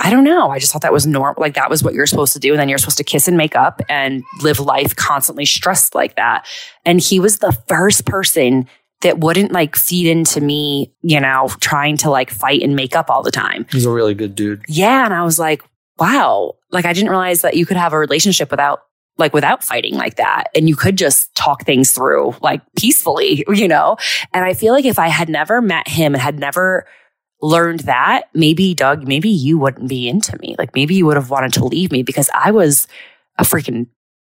[0.00, 0.50] I don't know.
[0.50, 1.40] I just thought that was normal.
[1.40, 2.52] Like that was what you're supposed to do.
[2.52, 6.16] And then you're supposed to kiss and make up and live life constantly stressed like
[6.16, 6.46] that.
[6.86, 8.68] And he was the first person
[9.02, 13.10] that wouldn't like feed into me, you know, trying to like fight and make up
[13.10, 13.66] all the time.
[13.70, 14.62] He's a really good dude.
[14.68, 15.04] Yeah.
[15.04, 15.62] And I was like,
[15.98, 18.80] wow, like I didn't realize that you could have a relationship without
[19.18, 20.44] like without fighting like that.
[20.54, 23.96] And you could just talk things through like peacefully, you know?
[24.32, 26.86] And I feel like if I had never met him and had never
[27.42, 30.56] learned that, maybe Doug, maybe you wouldn't be into me.
[30.58, 32.88] Like maybe you would have wanted to leave me because I was
[33.38, 33.88] a freaking,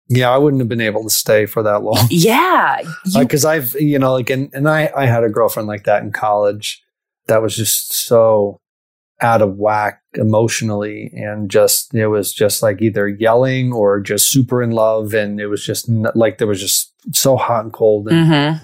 [0.08, 2.08] Yeah, I wouldn't have been able to stay for that long.
[2.10, 2.80] yeah.
[3.16, 6.10] Because I've, you know, like, and, and I, I had a girlfriend like that in
[6.10, 6.82] college
[7.28, 8.58] that was just so
[9.22, 14.62] out of whack emotionally and just, it was just like either yelling or just super
[14.62, 15.14] in love.
[15.14, 18.08] And it was just n- like, there was just so hot and cold.
[18.08, 18.60] And Mhm.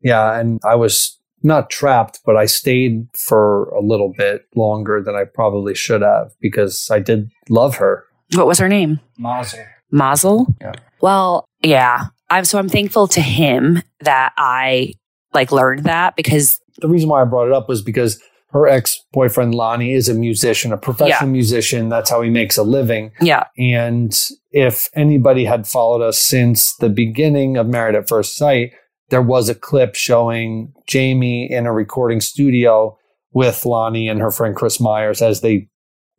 [0.00, 0.38] yeah.
[0.38, 5.24] And I was not trapped, but I stayed for a little bit longer than I
[5.24, 8.04] probably should have because I did love her.
[8.34, 8.98] What was her name?
[9.18, 9.60] Mazel.
[9.90, 10.46] Mazel.
[10.60, 10.72] Yeah.
[11.00, 12.06] Well, yeah.
[12.30, 14.94] I'm so I'm thankful to him that I
[15.32, 19.04] like learned that because the reason why I brought it up was because her ex
[19.12, 21.88] boyfriend Lonnie is a musician, a professional musician.
[21.88, 23.12] That's how he makes a living.
[23.20, 24.18] yeah, And
[24.50, 28.72] if anybody had followed us since the beginning of Married at First Sight,
[29.10, 32.98] there was a clip showing Jamie in a recording studio
[33.32, 35.68] with Lonnie and her friend Chris Myers as they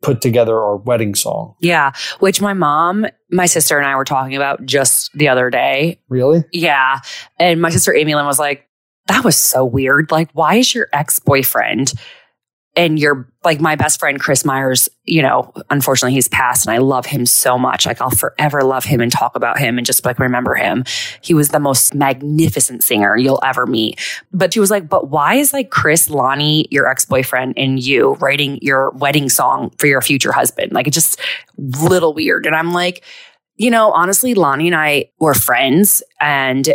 [0.02, 1.54] put together our wedding song.
[1.60, 1.92] yeah.
[2.20, 6.00] Which my mom, my sister, and I were talking about just the other day.
[6.08, 6.44] Really?
[6.52, 7.00] Yeah.
[7.38, 8.66] And my sister Amy Lynn was like,
[9.08, 10.10] that was so weird.
[10.10, 11.92] Like, why is your ex boyfriend
[12.76, 16.78] and you're like my best friend Chris Myers, you know, unfortunately he's passed and I
[16.78, 17.84] love him so much.
[17.84, 20.84] Like I'll forever love him and talk about him and just like remember him.
[21.20, 23.98] He was the most magnificent singer you'll ever meet.
[24.32, 28.58] But she was like, but why is like Chris, Lonnie, your ex-boyfriend and you writing
[28.62, 30.72] your wedding song for your future husband?
[30.72, 31.20] Like it's just
[31.56, 32.46] little weird.
[32.46, 33.04] And I'm like,
[33.56, 36.68] you know, honestly, Lonnie and I were friends and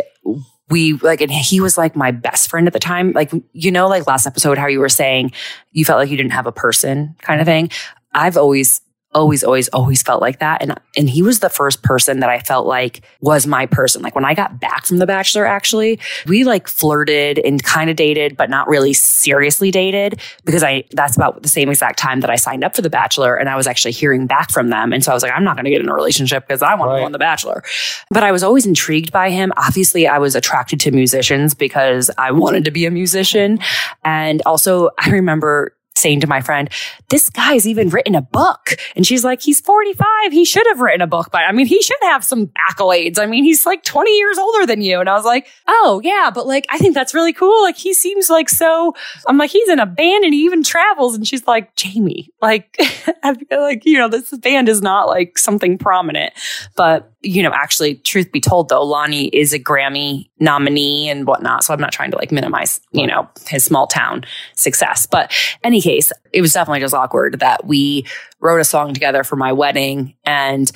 [0.68, 3.12] we like, and he was like my best friend at the time.
[3.12, 5.32] Like, you know, like last episode, how you were saying
[5.72, 7.70] you felt like you didn't have a person kind of thing.
[8.14, 8.80] I've always,
[9.16, 10.60] always, always, always felt like that.
[10.62, 14.02] And, and he was the first person that I felt like was my person.
[14.02, 17.96] Like when I got back from The Bachelor, actually, we like flirted and kind of
[17.96, 22.28] dated, but not really seriously dated because I, that's about the same exact time that
[22.30, 24.92] I signed up for The Bachelor and I was actually hearing back from them.
[24.92, 26.74] And so I was like, I'm not going to get in a relationship because I
[26.74, 27.00] want to Right.
[27.00, 27.62] go on The Bachelor.
[28.10, 29.52] But I was always intrigued by him.
[29.56, 33.58] Obviously, I was attracted to musicians because I wanted to be a musician.
[34.04, 36.70] And also, I remember saying to my friend,
[37.08, 38.76] this guy's even written a book.
[38.94, 40.32] And she's like, he's 45.
[40.32, 43.18] He should have written a book but I mean, he should have some accolades.
[43.18, 45.00] I mean, he's like 20 years older than you.
[45.00, 47.62] And I was like, oh, yeah, but like, I think that's really cool.
[47.62, 48.94] Like, he seems like so,
[49.26, 51.14] I'm like, he's in a band and he even travels.
[51.14, 52.76] And she's like, Jamie, like,
[53.22, 56.32] I feel like, you know, this band is not like something prominent.
[56.76, 61.64] But, you know, actually, truth be told, though, Lonnie is a Grammy nominee and whatnot.
[61.64, 65.06] So I'm not trying to like minimize, you know, his small town success.
[65.06, 65.32] But
[65.64, 68.06] any case, it was definitely just awkward that we
[68.40, 70.14] wrote a song together for my wedding.
[70.24, 70.70] And,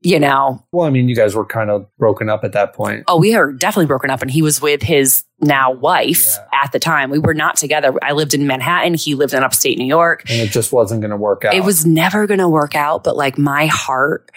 [0.00, 3.02] you know, Well, I mean, you guys were kind of broken up at that point.
[3.08, 4.22] oh, we were definitely broken up.
[4.22, 7.10] And he was with his now wife at the time.
[7.10, 7.92] We were not together.
[8.02, 8.94] I lived in Manhattan.
[8.94, 10.22] He lived in upstate New York.
[10.30, 11.54] And it just wasn't going to work out.
[11.54, 14.30] It was never going to work out, but like my heart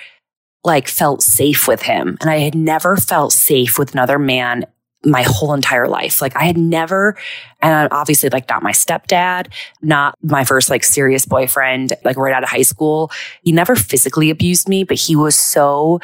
[0.64, 4.66] like felt safe with him and I had never felt safe with another man
[5.04, 6.22] my whole entire life.
[6.22, 7.18] Like I had never
[7.62, 9.48] and obviously like not my stepdad,
[9.82, 13.12] not my first like serious boyfriend like right out of high school.
[13.42, 16.00] He never physically abused me, but he was so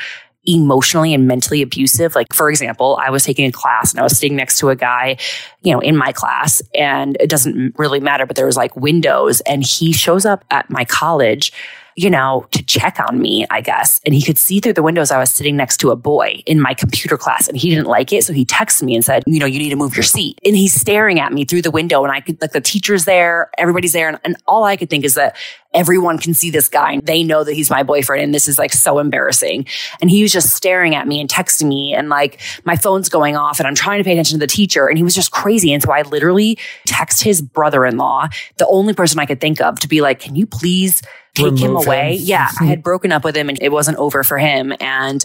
[0.47, 2.15] emotionally and mentally abusive.
[2.15, 4.75] Like, for example, I was taking a class and I was sitting next to a
[4.75, 5.17] guy,
[5.61, 9.41] you know, in my class, and it doesn't really matter, but there was like windows,
[9.41, 11.51] and he shows up at my college.
[11.99, 13.99] You know, to check on me, I guess.
[14.05, 16.61] And he could see through the windows I was sitting next to a boy in
[16.61, 18.23] my computer class and he didn't like it.
[18.23, 20.39] So he texted me and said, you know, you need to move your seat.
[20.45, 23.49] And he's staring at me through the window and I could, like, the teacher's there,
[23.57, 24.07] everybody's there.
[24.07, 25.35] And, and all I could think is that
[25.77, 28.57] everyone can see this guy and they know that he's my boyfriend and this is
[28.57, 29.65] like so embarrassing.
[30.01, 33.35] And he was just staring at me and texting me and like my phone's going
[33.35, 35.71] off and I'm trying to pay attention to the teacher and he was just crazy.
[35.71, 39.87] And so I literally text his brother-in-law, the only person I could think of to
[39.87, 41.03] be like, can you please
[41.35, 42.17] take him away?
[42.17, 42.23] him.
[42.23, 42.49] Yeah.
[42.59, 44.73] I had broken up with him and it wasn't over for him.
[44.79, 45.23] And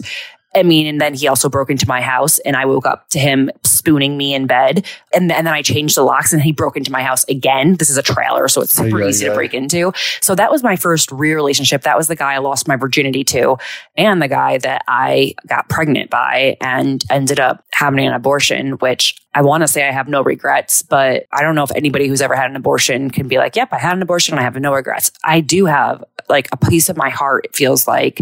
[0.55, 3.19] I mean, and then he also broke into my house and I woke up to
[3.19, 4.85] him spooning me in bed.
[5.13, 7.75] And, and then I changed the locks and he broke into my house again.
[7.75, 9.31] This is a trailer, so it's super Yeah, easy yeah.
[9.31, 9.91] to break into.
[10.21, 11.81] So that was my first real relationship.
[11.83, 13.57] That was the guy I lost my virginity to
[13.97, 19.19] and the guy that I got pregnant by and ended up having an abortion, which
[19.33, 22.21] I want to say I have no regrets, but I don't know if anybody who's
[22.21, 24.33] ever had an abortion can be like, yep, I had an abortion.
[24.35, 25.11] And I have no regrets.
[25.23, 27.45] I do have like a piece of my heart.
[27.45, 28.21] It feels like,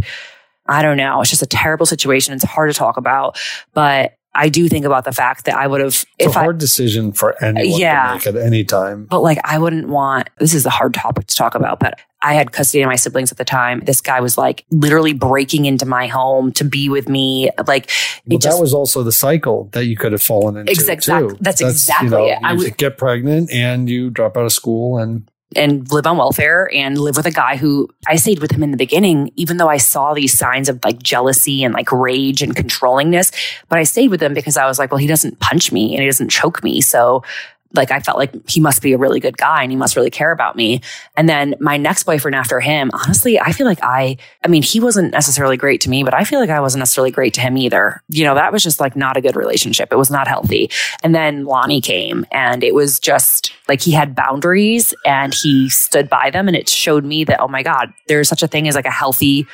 [0.72, 1.22] I don't know.
[1.22, 2.34] It's just a terrible situation.
[2.34, 3.38] It's hard to talk about,
[3.74, 6.44] but I do think about the fact that I would have, It's if a I,
[6.44, 8.08] hard decision for anyone Yeah.
[8.08, 9.06] to make at any time.
[9.10, 12.36] but like I wouldn't want, this is a hard topic to talk about, but I
[12.36, 13.82] had custody of my siblings at the time.
[13.82, 17.50] This guy was like literally breaking into my home to be with me.
[17.68, 17.86] Like
[18.30, 20.72] it just, that was also the cycle that you could have fallen into.
[20.72, 21.14] Exactly.
[21.28, 21.38] too.
[21.42, 22.40] that's exactly it.
[22.42, 26.70] I would- get pregnant and you drop out of school and and live on welfare
[26.74, 29.68] and live with a guy who I stayed with him in the beginning, even though
[29.68, 33.34] I saw these signs of like jealousy and like rage and controllingness.
[33.68, 36.02] But I stayed with him because I was like, well, he doesn't punch me and
[36.02, 36.82] he doesn't choke me.
[36.82, 37.24] So
[37.74, 40.10] like I felt like he must be a really good guy and he must really
[40.10, 40.82] care about me.
[41.16, 44.80] And then my next boyfriend after him, honestly, I feel like I, I mean, he
[44.80, 47.58] wasn't necessarily great to me, but I feel like I wasn't necessarily great to him
[47.58, 48.02] either.
[48.10, 49.90] You know, that was just like not a good relationship.
[49.92, 50.70] It was not healthy.
[51.04, 56.10] And then Lonnie came and it was just like he had boundaries and he stood
[56.10, 56.48] by them.
[56.48, 58.92] And it showed me that, oh my God, there's such a thing as like a
[58.92, 59.48] healthy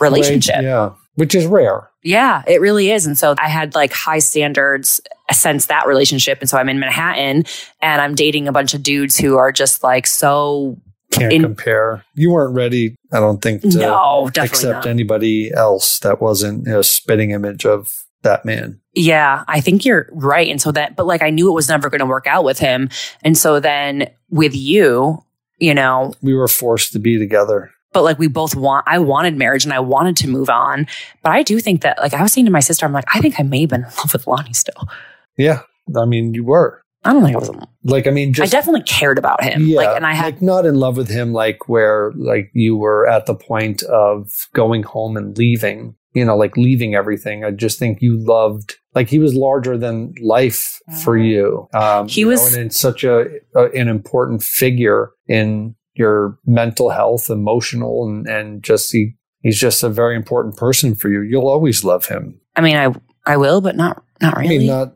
[0.00, 0.62] relationship.
[0.62, 1.88] yeah, which is rare.
[2.02, 3.06] Yeah, it really is.
[3.06, 5.00] And so I had like high standards
[5.32, 6.38] since that relationship.
[6.40, 7.44] And so I'm in Manhattan
[7.80, 10.78] and I'm dating a bunch of dudes who are just like so
[11.10, 12.04] Can't In- compare.
[12.14, 14.86] You weren't ready, I don't think, to no, accept not.
[14.86, 18.80] anybody else that wasn't a spitting image of that man.
[18.94, 20.48] Yeah, I think you're right.
[20.48, 22.58] And so that, but like I knew it was never going to work out with
[22.58, 22.88] him.
[23.22, 25.22] And so then with you,
[25.58, 27.70] you know, We were forced to be together.
[27.92, 30.86] but like we both want, I wanted marriage and I wanted to move on.
[31.22, 33.20] But I do think that, like I was saying to my sister, I'm like, I
[33.20, 34.88] think I may have been in love with Lonnie still.
[35.36, 35.62] Yeah,
[35.96, 36.82] I mean, you were.
[37.04, 37.48] I don't think I was.
[37.48, 39.66] in- Like, I mean, just I definitely cared about him.
[39.66, 42.76] Yeah, like, and I had, like not in love with him, like where like you
[42.76, 45.96] were at the point of going home and leaving.
[46.14, 47.42] You know, like leaving everything.
[47.42, 51.68] I just think you loved, like he was larger than life for you.
[51.72, 52.06] Um.
[52.06, 53.24] He you know, was- and it's such a,
[53.56, 59.82] a an important figure in your mental health, emotional, and and just he he's just
[59.82, 61.22] a very important person for you.
[61.22, 62.38] You'll always love him.
[62.56, 62.94] I mean, I,
[63.26, 64.54] I will, but not, not really.
[64.54, 64.92] I mean, not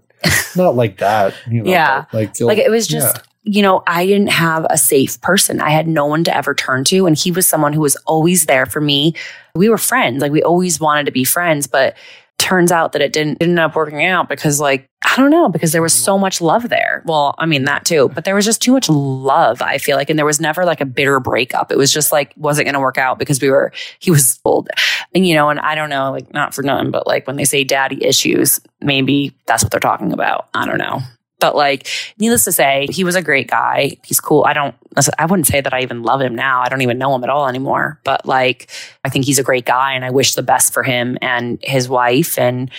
[0.57, 1.35] not like that.
[1.51, 2.05] You know, Yeah.
[2.13, 3.23] like like it was just yeah.
[3.45, 6.83] you know i didn't have a safe person i had no one to ever turn
[6.85, 9.15] to and he was someone who was always there for me
[9.55, 11.95] we were friends like we always wanted to be friends but
[12.39, 15.49] turns out that it didn't didn't end up working out because like i don't know
[15.49, 17.03] because there was so much love there.
[17.07, 20.11] Well i mean that too but there was just too much love i feel like
[20.11, 21.73] and there was never like a bitter breakup.
[21.73, 24.69] It was just like wasn't going to work out because we were he was old.
[25.15, 27.45] And you know and i don't know like not for nothing but like when they
[27.45, 30.49] say daddy issues maybe that's what they're talking about.
[30.55, 31.01] I don't know
[31.39, 31.87] but like,
[32.19, 33.97] needless to say, he was a great guy.
[34.05, 34.45] He's cool.
[34.47, 34.75] I don't,
[35.19, 36.63] I wouldn't say that I even love him now.
[36.63, 38.01] I don't even know him at all anymore.
[38.05, 38.71] But like,
[39.05, 41.89] I think he's a great guy and I wish the best for him and his
[41.89, 42.39] wife.
[42.39, 42.71] And,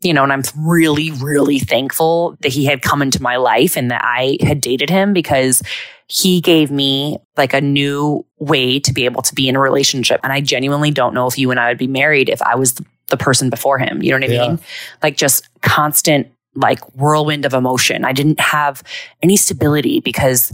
[0.00, 3.90] you know, and I'm really, really thankful that he had come into my life and
[3.90, 5.62] that I had dated him because
[6.08, 10.20] he gave me like a new way to be able to be in a relationship.
[10.22, 12.74] And I genuinely don't know if you and I would be married if I was
[12.74, 12.84] the,
[13.18, 14.02] person before him.
[14.02, 14.48] You know what I Yeah.
[14.48, 14.58] mean?
[15.02, 18.04] Like just constant like whirlwind of emotion.
[18.04, 18.82] I didn't have
[19.22, 20.52] any stability because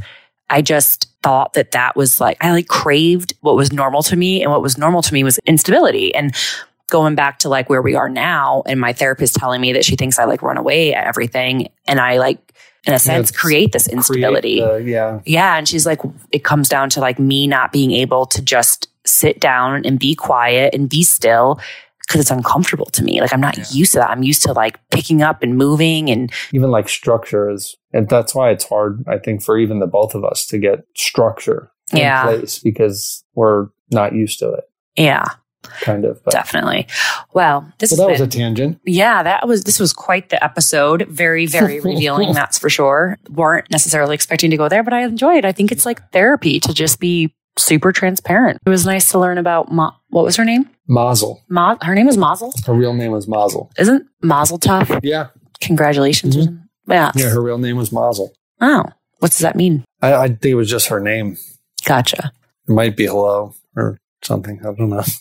[0.50, 4.42] I just thought that that was like, I like craved what was normal to me.
[4.42, 6.14] And what was normal to me was instability.
[6.14, 6.34] And
[6.90, 9.96] going back to like where we are now, and my therapist telling me that she
[9.96, 11.68] thinks I like run away at everything.
[11.86, 12.38] And I like,
[12.84, 14.60] in a sense, it's create this instability.
[14.60, 15.20] Create the- yeah.
[15.24, 15.56] Yeah.
[15.56, 16.00] And she's like,
[16.32, 20.14] it comes down to like me not being able to just sit down and be
[20.14, 21.60] quiet and be still
[22.12, 23.20] because it's uncomfortable to me.
[23.20, 24.10] Like I'm not used to that.
[24.10, 28.34] I'm used to like picking up and moving and even like structure is and that's
[28.34, 31.98] why it's hard i think for even the both of us to get structure in
[31.98, 32.24] Yeah.
[32.24, 34.64] place because we're not used to it
[34.96, 35.24] yeah,
[35.80, 36.86] kind of but definitely.
[37.32, 40.42] Well, this so has that was a tangent yeah, that was this was quite the
[40.44, 41.06] episode.
[41.08, 43.18] Very, very revealing, that's for sure.
[43.30, 45.44] weren't necessarily expecting to go there, but I enjoyed.
[45.46, 48.58] I think it's like therapy to just be super transparent.
[48.66, 50.68] It was nice to learn about Ma- what was her name?
[50.88, 52.52] mazel Ma- her name was Mazel.
[52.66, 55.00] her real name was mazel Isn't Mazel tov?
[55.02, 55.28] yeah
[55.60, 56.34] Congratulations.
[56.34, 56.62] something?
[56.88, 57.08] Yeah.
[57.08, 57.18] Mm-hmm.
[57.18, 58.84] yeah her real name was mazel Oh,
[59.18, 59.84] what does that mean?
[60.00, 61.36] I, I think it was just her name
[61.84, 62.32] Gotcha.
[62.68, 65.02] it might be hello or something i don't know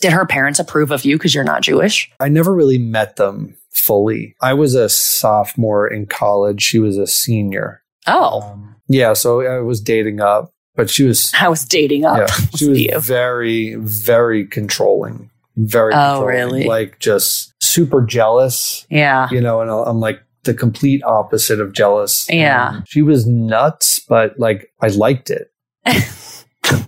[0.00, 2.10] Did her parents approve of you because you're not Jewish?
[2.20, 7.06] i never really met them fully i was a sophomore in college she was a
[7.06, 12.04] senior Oh, um, yeah so i was dating up but she was I was dating
[12.04, 12.18] up.
[12.18, 12.98] Yeah, she was you.
[13.00, 15.30] very, very controlling.
[15.56, 16.64] very Oh, controlling, really?
[16.64, 18.86] like just super jealous.
[18.90, 19.28] Yeah.
[19.30, 22.28] You know, and I'm like the complete opposite of jealous.
[22.30, 22.76] Yeah.
[22.76, 25.50] And she was nuts, but like I liked it.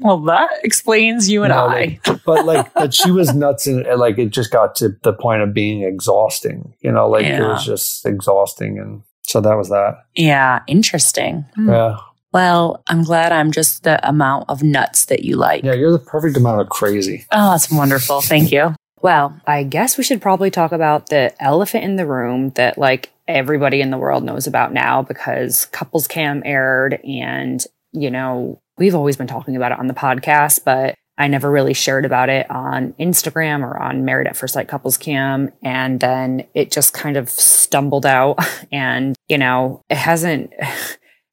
[0.01, 1.99] Well, that explains you and No, I.
[2.05, 5.13] like, but like, but she was nuts, and and, like it just got to the
[5.13, 6.73] point of being exhausting.
[6.81, 9.99] You know, like it was just exhausting, and so that was that.
[10.15, 10.61] Yeah.
[10.67, 11.45] Interesting.
[11.57, 11.69] Hmm.
[11.69, 11.97] Yeah,
[12.37, 15.65] Well, I'm glad I'm just the amount of nuts that you like.
[15.65, 17.25] yeah, you're the perfect amount of crazy.
[17.33, 18.21] Oh, that's wonderful.
[18.21, 18.75] Thank you.
[19.01, 23.11] Well, I guess we should probably talk about the elephant in the room that like
[23.27, 28.95] everybody in the world knows about now because couples cam aired and, you know, we've
[28.95, 32.51] always been talking about it on the podcast, but I never really shared about it
[32.51, 35.53] on Instagram or on Married at First Sight Couples Cam.
[35.63, 38.39] And then it just kind of stumbled out
[38.71, 40.53] and, you know, it hasn't,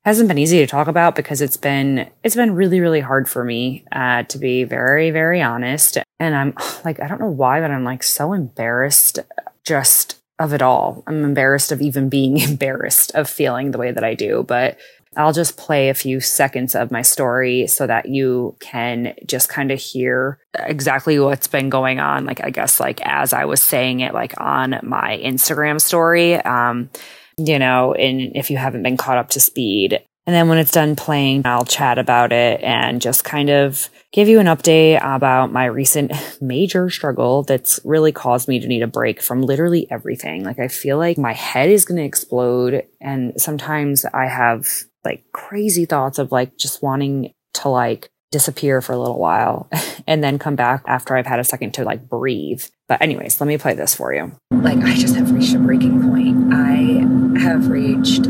[0.06, 3.44] hasn't been easy to talk about because it's been, it's been really, really hard for
[3.44, 5.98] me, uh, to be very, very honest.
[6.20, 6.54] And I'm
[6.86, 9.20] like, I don't know why, but I'm like so embarrassed
[9.66, 11.04] just of it all.
[11.08, 14.78] I'm embarrassed of even being embarrassed of feeling the way that I do, but
[15.16, 19.72] I'll just play a few seconds of my story so that you can just kind
[19.72, 22.26] of hear exactly what's been going on.
[22.26, 26.90] Like, I guess, like as I was saying it, like on my Instagram story, um,
[27.38, 30.02] you know, and if you haven't been caught up to speed.
[30.26, 34.30] And then when it's done playing, I'll chat about it and just kind of give
[34.30, 38.88] you an update about my recent major struggle that's really caused me to need a
[38.88, 40.46] break from literally everything.
[40.46, 42.86] Like, I feel like my head is going to explode.
[43.02, 44.66] And sometimes I have
[45.04, 49.70] like crazy thoughts of like just wanting to like disappear for a little while
[50.08, 52.64] and then come back after I've had a second to like breathe.
[52.90, 54.34] But, anyways, let me play this for you.
[54.52, 56.54] Like, I just have reached a breaking point.
[56.54, 58.24] I have reached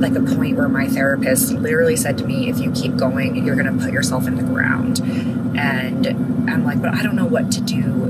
[0.00, 3.56] like a point where my therapist literally said to me, if you keep going, you're
[3.56, 5.00] going to put yourself in the ground.
[5.58, 6.06] And
[6.50, 8.06] I'm like, but I don't know what to do.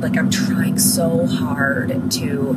[0.00, 2.56] Like, I'm trying so hard to,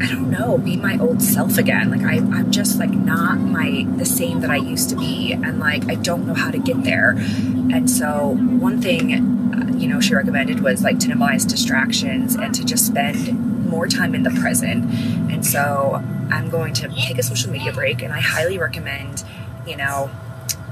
[0.00, 1.90] I don't know, be my old self again.
[1.90, 5.32] Like, I, I'm just like not my, the same that I used to be.
[5.32, 7.10] And like, I don't know how to get there.
[7.10, 9.12] And so, one thing,
[9.54, 13.86] uh, you know, she recommended was like to minimize distractions and to just spend more
[13.86, 14.84] time in the present.
[15.30, 16.02] And so,
[16.32, 19.22] I'm going to take a social media break, and I highly recommend,
[19.66, 20.10] you know,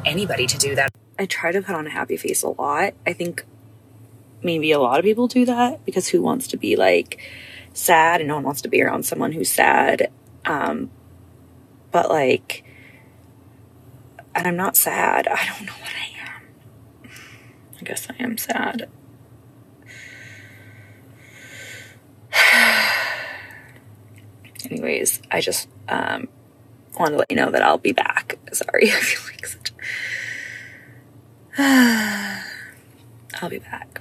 [0.06, 0.90] anybody to do that.
[1.18, 2.94] I try to put on a happy face a lot.
[3.06, 3.44] I think
[4.42, 7.20] maybe a lot of people do that because who wants to be like
[7.74, 10.11] sad and no one wants to be around someone who's sad.
[10.46, 10.90] Um,
[11.90, 12.64] but like,
[14.34, 15.28] and I'm not sad.
[15.28, 17.11] I don't know what I am.
[17.78, 18.88] I guess I am sad.
[24.71, 26.29] Anyways, I just um,
[26.99, 28.39] want to let you know that I'll be back.
[28.53, 29.73] Sorry, I feel like such.
[33.43, 34.01] I'll be back.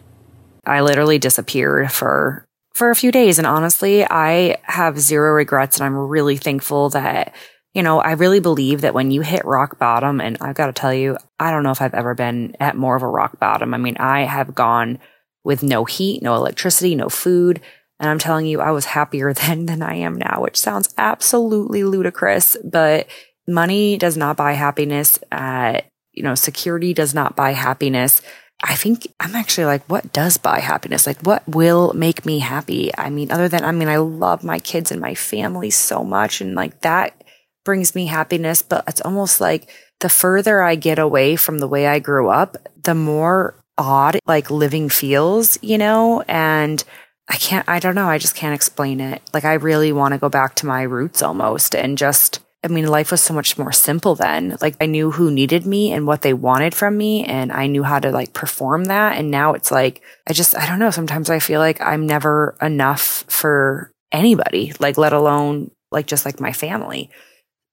[0.66, 5.86] I literally disappeared for for a few days, and honestly, I have zero regrets, and
[5.86, 7.34] I'm really thankful that
[7.74, 10.74] you know I really believe that when you hit rock bottom, and I've got to
[10.74, 13.74] tell you, I don't know if I've ever been at more of a rock bottom.
[13.74, 15.00] I mean, I have gone
[15.44, 17.62] with no heat, no electricity, no food.
[18.00, 21.84] And I'm telling you, I was happier then than I am now, which sounds absolutely
[21.84, 23.08] ludicrous, but
[23.48, 25.20] money does not buy happiness.
[25.32, 25.82] Uh,
[26.14, 28.22] you know, security does not buy happiness.
[28.62, 31.08] I think I'm actually like, what does buy happiness?
[31.08, 32.92] Like, what will make me happy?
[32.98, 36.42] I mean, other than, I mean, I love my kids and my family so much.
[36.42, 37.24] And like that
[37.64, 38.62] brings me happiness.
[38.62, 39.70] But it's almost like
[40.02, 44.52] the further I get away from the way I grew up, the more odd like
[44.52, 46.22] living feels, you know?
[46.28, 46.84] And
[47.30, 48.10] I can't, I don't know.
[48.10, 49.22] I just can't explain it.
[49.34, 52.88] Like, I really want to go back to my roots almost and just, I mean,
[52.88, 54.58] life was so much more simple then.
[54.62, 57.84] Like, I knew who needed me and what they wanted from me, and I knew
[57.84, 59.18] how to like perform that.
[59.18, 60.90] And now it's like, I just, I don't know.
[60.90, 66.40] Sometimes I feel like I'm never enough for anybody, like, let alone like just like
[66.40, 67.10] my family.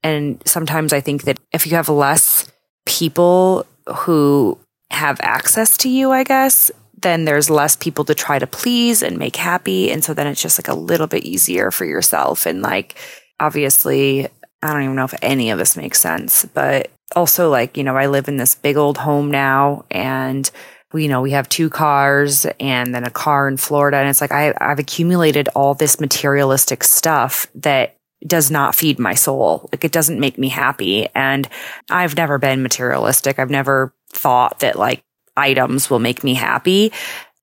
[0.03, 2.51] And sometimes I think that if you have less
[2.85, 4.59] people who
[4.91, 6.71] have access to you, I guess,
[7.03, 9.91] then there's less people to try to please and make happy.
[9.91, 12.47] And so then it's just like a little bit easier for yourself.
[12.47, 12.97] And like,
[13.39, 14.29] obviously,
[14.63, 17.97] I don't even know if any of this makes sense, but also like, you know,
[17.97, 20.51] I live in this big old home now and
[20.93, 23.99] we, you know, we have two cars and then a car in Florida.
[23.99, 29.15] And it's like, I, I've accumulated all this materialistic stuff that does not feed my
[29.15, 29.69] soul.
[29.73, 31.09] Like it doesn't make me happy.
[31.15, 31.49] And
[31.91, 33.39] I've never been materialistic.
[33.39, 35.03] I've never thought that like
[35.37, 36.93] items will make me happy.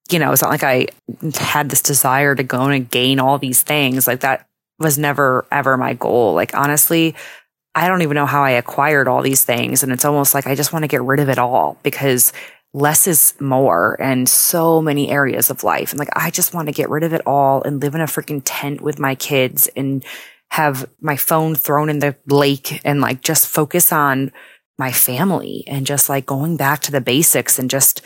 [0.10, 0.88] You know, it's not like I
[1.36, 4.08] had this desire to go and gain all these things.
[4.08, 4.48] Like that
[4.80, 6.34] was never ever my goal.
[6.34, 7.16] Like honestly,
[7.76, 9.82] I don't even know how I acquired all these things.
[9.84, 12.34] And it's almost like I just want to get rid of it all because
[12.74, 15.92] less is more and so many areas of life.
[15.92, 18.06] And like, I just want to get rid of it all and live in a
[18.06, 20.04] freaking tent with my kids and
[20.52, 24.32] have my phone thrown in the lake and like just focus on
[24.84, 28.02] my family and just like going back to the basics and just,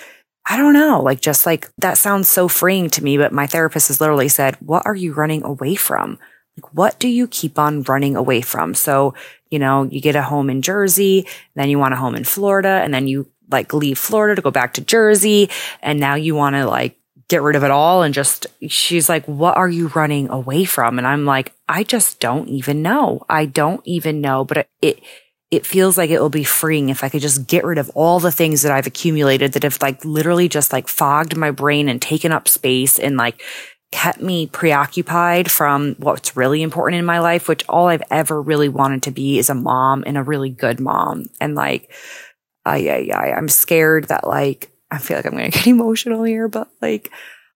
[0.46, 3.18] I don't know, like just like that sounds so freeing to me.
[3.18, 6.20] But my therapist has literally said, What are you running away from?
[6.56, 8.76] Like, what do you keep on running away from?
[8.76, 9.16] So,
[9.50, 11.26] you know, you get a home in Jersey,
[11.56, 14.52] then you want a home in Florida, and then you like leave Florida to go
[14.52, 15.50] back to Jersey.
[15.82, 16.96] And now you want to like
[17.28, 18.04] get rid of it all.
[18.04, 21.00] And just, she's like, what are you running away from?
[21.00, 23.26] And I'm like, I just don't even know.
[23.28, 25.02] I don't even know, but it,
[25.50, 28.20] it feels like it will be freeing if I could just get rid of all
[28.20, 32.02] the things that I've accumulated that have like literally just like fogged my brain and
[32.02, 33.42] taken up space and like
[33.92, 38.68] kept me preoccupied from what's really important in my life, which all I've ever really
[38.68, 41.28] wanted to be is a mom and a really good mom.
[41.40, 41.94] And like,
[42.66, 46.50] I, I, I'm scared that like, I feel like I'm going to get emotional here,
[46.50, 47.10] but like,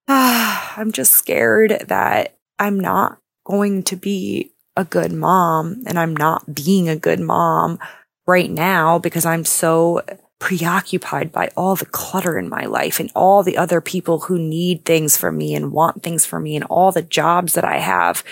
[0.08, 6.16] ah, I'm just scared that I'm not going to be a good mom and I'm
[6.16, 7.80] not being a good mom
[8.26, 10.02] right now because I'm so
[10.40, 14.84] preoccupied by all the clutter in my life and all the other people who need
[14.86, 18.24] things from me and want things from me and all the jobs that I have.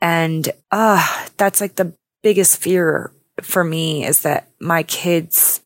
[0.00, 5.62] And uh, that's like the biggest fear for me is that my kids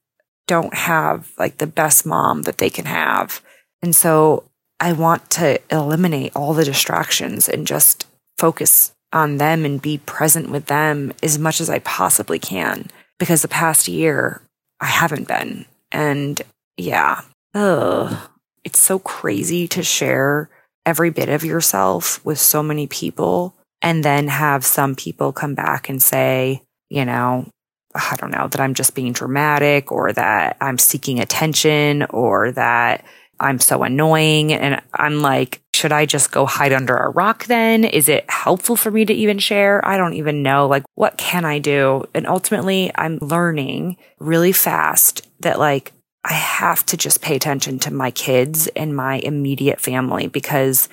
[0.46, 3.42] don't have like the best mom that they can have.
[3.82, 4.44] And so
[4.80, 8.06] I want to eliminate all the distractions and just
[8.38, 12.88] focus on them and be present with them as much as I possibly can.
[13.18, 14.42] Because the past year,
[14.80, 15.66] I haven't been.
[15.90, 16.40] And
[16.76, 17.22] yeah,
[17.54, 18.16] ugh,
[18.64, 20.50] it's so crazy to share
[20.86, 25.88] every bit of yourself with so many people and then have some people come back
[25.88, 27.46] and say, you know,
[27.94, 33.04] I don't know, that I'm just being dramatic or that I'm seeking attention or that
[33.40, 34.52] I'm so annoying.
[34.52, 37.84] And I'm like, should I just go hide under a rock then?
[37.84, 39.86] Is it helpful for me to even share?
[39.86, 40.66] I don't even know.
[40.66, 42.04] Like, what can I do?
[42.14, 45.92] And ultimately, I'm learning really fast that like
[46.24, 50.88] I have to just pay attention to my kids and my immediate family because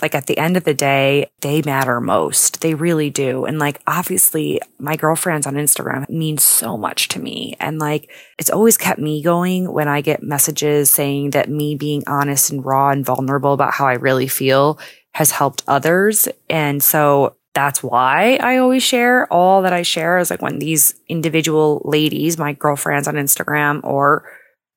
[0.00, 2.60] like at the end of the day, they matter most.
[2.60, 3.44] They really do.
[3.44, 7.56] And like, obviously my girlfriends on Instagram mean so much to me.
[7.58, 12.04] And like, it's always kept me going when I get messages saying that me being
[12.06, 14.78] honest and raw and vulnerable about how I really feel
[15.14, 16.28] has helped others.
[16.48, 20.94] And so that's why I always share all that I share is like when these
[21.08, 24.30] individual ladies, my girlfriends on Instagram or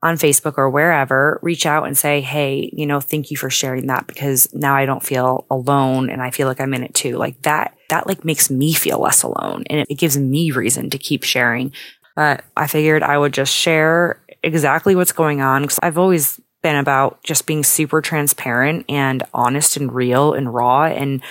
[0.04, 3.88] on Facebook or wherever, reach out and say, Hey, you know, thank you for sharing
[3.88, 7.18] that because now I don't feel alone and I feel like I'm in it too.
[7.18, 10.90] Like that, that like makes me feel less alone and it, it gives me reason
[10.90, 11.72] to keep sharing.
[12.16, 16.76] But I figured I would just share exactly what's going on because I've always been
[16.76, 21.22] about just being super transparent and honest and real and raw and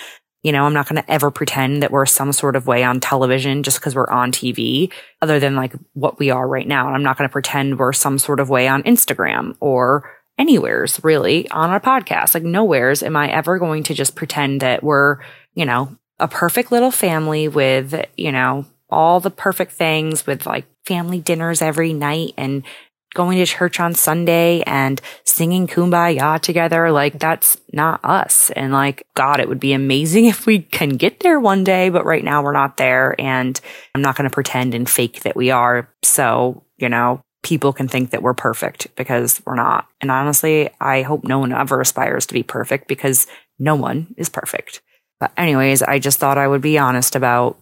[0.42, 3.00] you know, I'm not going to ever pretend that we're some sort of way on
[3.00, 6.86] television just because we're on TV, other than like what we are right now.
[6.86, 10.98] And I'm not going to pretend we're some sort of way on Instagram or anywheres
[11.04, 12.34] really on a podcast.
[12.34, 15.18] Like nowheres am I ever going to just pretend that we're,
[15.54, 20.64] you know, a perfect little family with, you know, all the perfect things with like
[20.84, 22.62] family dinners every night and
[23.14, 26.90] going to church on Sunday and singing kumbaya together.
[26.90, 28.50] Like that's not us.
[28.50, 32.04] And like, God, it would be amazing if we can get there one day, but
[32.04, 33.14] right now we're not there.
[33.18, 33.60] And
[33.94, 35.88] I'm not going to pretend and fake that we are.
[36.02, 39.86] So, you know, people can think that we're perfect because we're not.
[40.00, 43.26] And honestly, I hope no one ever aspires to be perfect because
[43.58, 44.82] no one is perfect.
[45.18, 47.58] But anyways, I just thought I would be honest about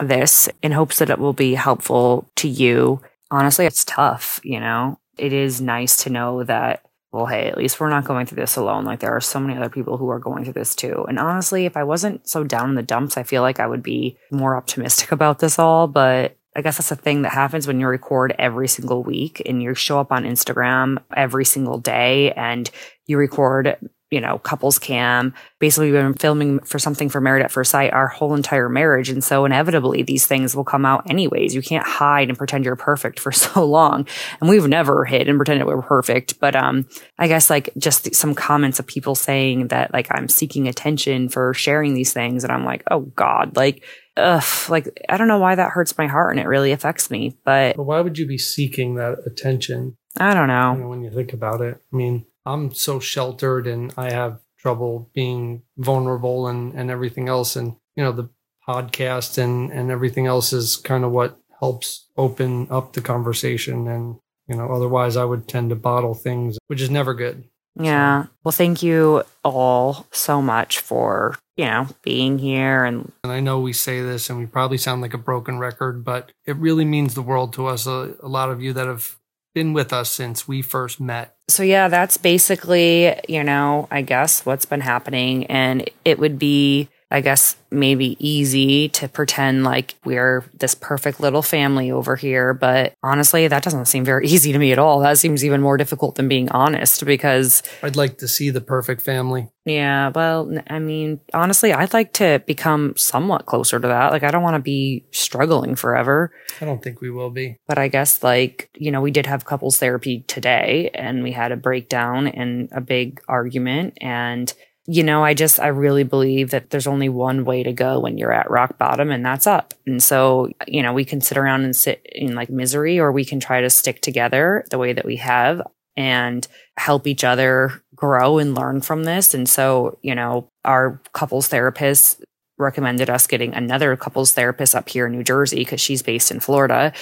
[0.00, 3.00] this in hopes that it will be helpful to you
[3.32, 5.00] honestly, it's tough, you know?
[5.18, 8.56] It is nice to know that, well, hey, at least we're not going through this
[8.56, 8.84] alone.
[8.84, 11.04] Like, there are so many other people who are going through this too.
[11.08, 13.82] And honestly, if I wasn't so down in the dumps, I feel like I would
[13.82, 15.88] be more optimistic about this all.
[15.88, 19.62] But I guess that's a thing that happens when you record every single week and
[19.62, 22.70] you show up on Instagram every single day and
[23.06, 23.78] you record
[24.12, 25.32] you know, couples cam.
[25.58, 29.08] Basically, we've been filming for something for Married at First Sight our whole entire marriage.
[29.08, 31.54] And so inevitably these things will come out anyways.
[31.54, 34.06] You can't hide and pretend you're perfect for so long.
[34.40, 36.38] And we've never hid and pretended we're perfect.
[36.38, 36.86] But, um,
[37.18, 41.54] I guess like just some comments of people saying that like I'm seeking attention for
[41.54, 42.44] sharing these things.
[42.44, 43.82] And I'm like, oh God, like,
[44.18, 47.38] ugh, like I don't know why that hurts my heart and it really affects me.
[47.46, 49.96] But, but why would you be seeking that attention?
[50.18, 50.74] I don't know.
[50.74, 50.88] You know.
[50.88, 55.62] When you think about it, I mean, I'm so sheltered and I have trouble being
[55.76, 57.56] vulnerable and, and everything else.
[57.56, 58.28] And, you know, the
[58.68, 64.16] podcast and, and everything else is kind of what helps open up the conversation and,
[64.48, 67.44] You know, otherwise I would tend to bottle things, which is never good.
[67.80, 68.26] Yeah.
[68.44, 73.60] Well, thank you all so much for, you know, being here and And I know
[73.60, 77.14] we say this and we probably sound like a broken record, but it really means
[77.14, 77.86] the world to us.
[77.86, 79.16] A, a lot of you that have
[79.54, 81.36] been with us since we first met.
[81.52, 85.46] So yeah, that's basically, you know, I guess what's been happening.
[85.46, 91.42] And it would be I guess maybe easy to pretend like we're this perfect little
[91.42, 95.00] family over here, but honestly, that doesn't seem very easy to me at all.
[95.00, 99.02] That seems even more difficult than being honest because I'd like to see the perfect
[99.02, 99.48] family.
[99.64, 104.10] Yeah, well, I mean, honestly, I'd like to become somewhat closer to that.
[104.10, 106.32] Like, I don't want to be struggling forever.
[106.60, 107.58] I don't think we will be.
[107.68, 111.52] But I guess, like, you know, we did have couples therapy today and we had
[111.52, 113.98] a breakdown and a big argument.
[114.00, 114.52] And,
[114.86, 118.18] you know, I just, I really believe that there's only one way to go when
[118.18, 119.74] you're at rock bottom, and that's up.
[119.86, 123.24] And so, you know, we can sit around and sit in like misery, or we
[123.24, 125.62] can try to stick together the way that we have
[125.96, 129.34] and help each other grow and learn from this.
[129.34, 132.24] And so, you know, our couples therapist
[132.58, 136.40] recommended us getting another couples therapist up here in New Jersey because she's based in
[136.40, 136.92] Florida.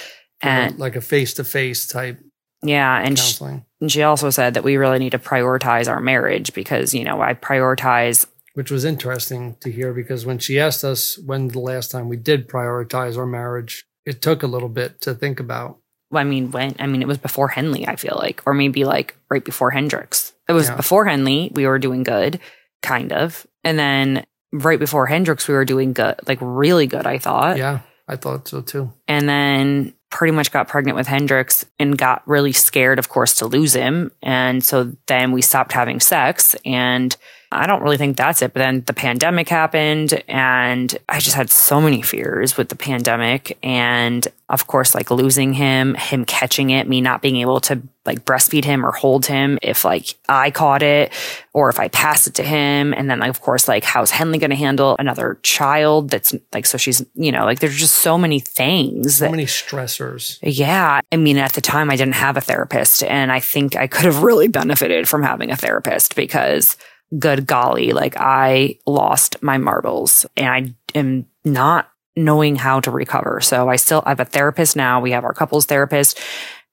[0.41, 2.19] And like a face to face type
[2.63, 5.99] yeah, and she, counseling, and she also said that we really need to prioritize our
[5.99, 10.83] marriage because, you know, I prioritize which was interesting to hear because when she asked
[10.83, 14.99] us when the last time we did prioritize our marriage, it took a little bit
[15.01, 15.77] to think about.
[16.13, 19.15] I mean, when I mean, it was before Henley, I feel like, or maybe like
[19.29, 20.33] right before Hendrix.
[20.49, 20.75] It was Yeah.
[20.75, 22.41] before Henley, we were doing good,
[22.81, 23.47] kind of.
[23.63, 27.55] And then right before Hendrix, we were doing good, like really good, I thought.
[27.57, 28.91] Yeah, I thought so too.
[29.07, 33.47] And then pretty much got pregnant with Hendrix and got really scared, of course, to
[33.47, 34.11] lose him.
[34.21, 36.55] And so then we stopped having sex.
[36.65, 37.15] And
[37.51, 38.53] I don't really think that's it.
[38.53, 43.57] But then the pandemic happened and I just had so many fears with the pandemic.
[43.61, 48.25] And of course, like losing him, him catching it, me not being able to like
[48.25, 51.13] breastfeed him or hold him if like I caught it
[51.53, 52.93] or if I pass it to him.
[52.93, 56.65] And then like, of course, like how's Henley going to handle another child that's like,
[56.65, 60.39] so she's, you know, like there's just so many things So that many stressors.
[60.41, 61.01] yeah.
[61.11, 64.05] I mean, at the time, I didn't have a therapist, and I think I could
[64.05, 66.77] have really benefited from having a therapist because,
[67.17, 70.47] good golly, like I lost my marbles and
[70.95, 73.41] I am not knowing how to recover.
[73.41, 74.99] So I still I have a therapist now.
[75.01, 76.19] We have our couples therapist,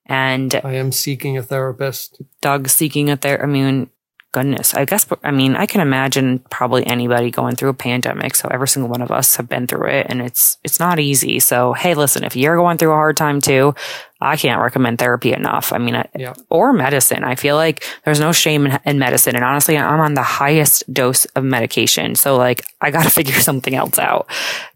[0.07, 2.21] and I am seeking a therapist.
[2.41, 3.49] Doug seeking a therapist.
[3.49, 3.91] I mean,
[4.33, 5.07] goodness, I guess.
[5.25, 8.35] I mean, I can imagine probably anybody going through a pandemic.
[8.37, 11.41] So every single one of us have been through it, and it's it's not easy.
[11.41, 13.75] So hey, listen, if you're going through a hard time too,
[14.21, 15.73] I can't recommend therapy enough.
[15.73, 16.35] I mean, I- Yeah.
[16.51, 17.25] or medicine.
[17.25, 20.93] I feel like there's no shame in, in medicine, and honestly, I'm on the highest
[20.93, 22.15] dose of medication.
[22.15, 24.27] So like, I got to figure something else out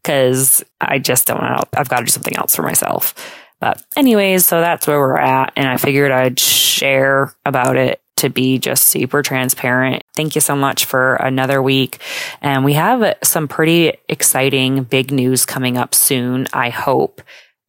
[0.02, 1.62] because I just don't know.
[1.76, 3.14] I've got to do something else for myself.
[3.60, 5.52] But anyways, so that's where we're at.
[5.54, 10.02] And I figured I'd share about it to be just super transparent.
[10.16, 11.98] Thank you so much for another week.
[12.40, 17.20] And we have some pretty exciting big news coming up soon, I hope.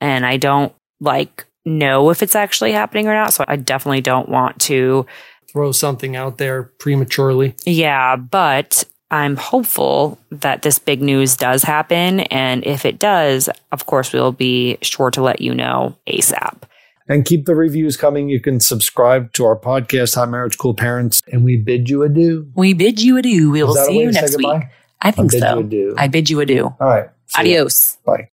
[0.02, 3.34] And I don't like know if it's actually happening or not.
[3.34, 5.06] So I definitely don't want to
[5.52, 7.56] Throw something out there prematurely.
[7.64, 12.22] yeah, but I'm hopeful that this big news does happen.
[12.22, 16.64] And if it does, of course, we'll be sure to let you know ASAP.
[17.08, 18.30] And keep the reviews coming.
[18.30, 22.50] You can subscribe to our podcast, Hot Marriage Cool Parents, and we bid you adieu.
[22.56, 23.52] We bid you adieu.
[23.52, 24.64] We will see you next week.
[25.02, 25.60] I think bid so.
[25.60, 25.96] you.
[25.98, 26.74] I bid you adieu.
[26.80, 27.10] All right.
[27.38, 27.98] Adios.
[28.06, 28.30] Bye.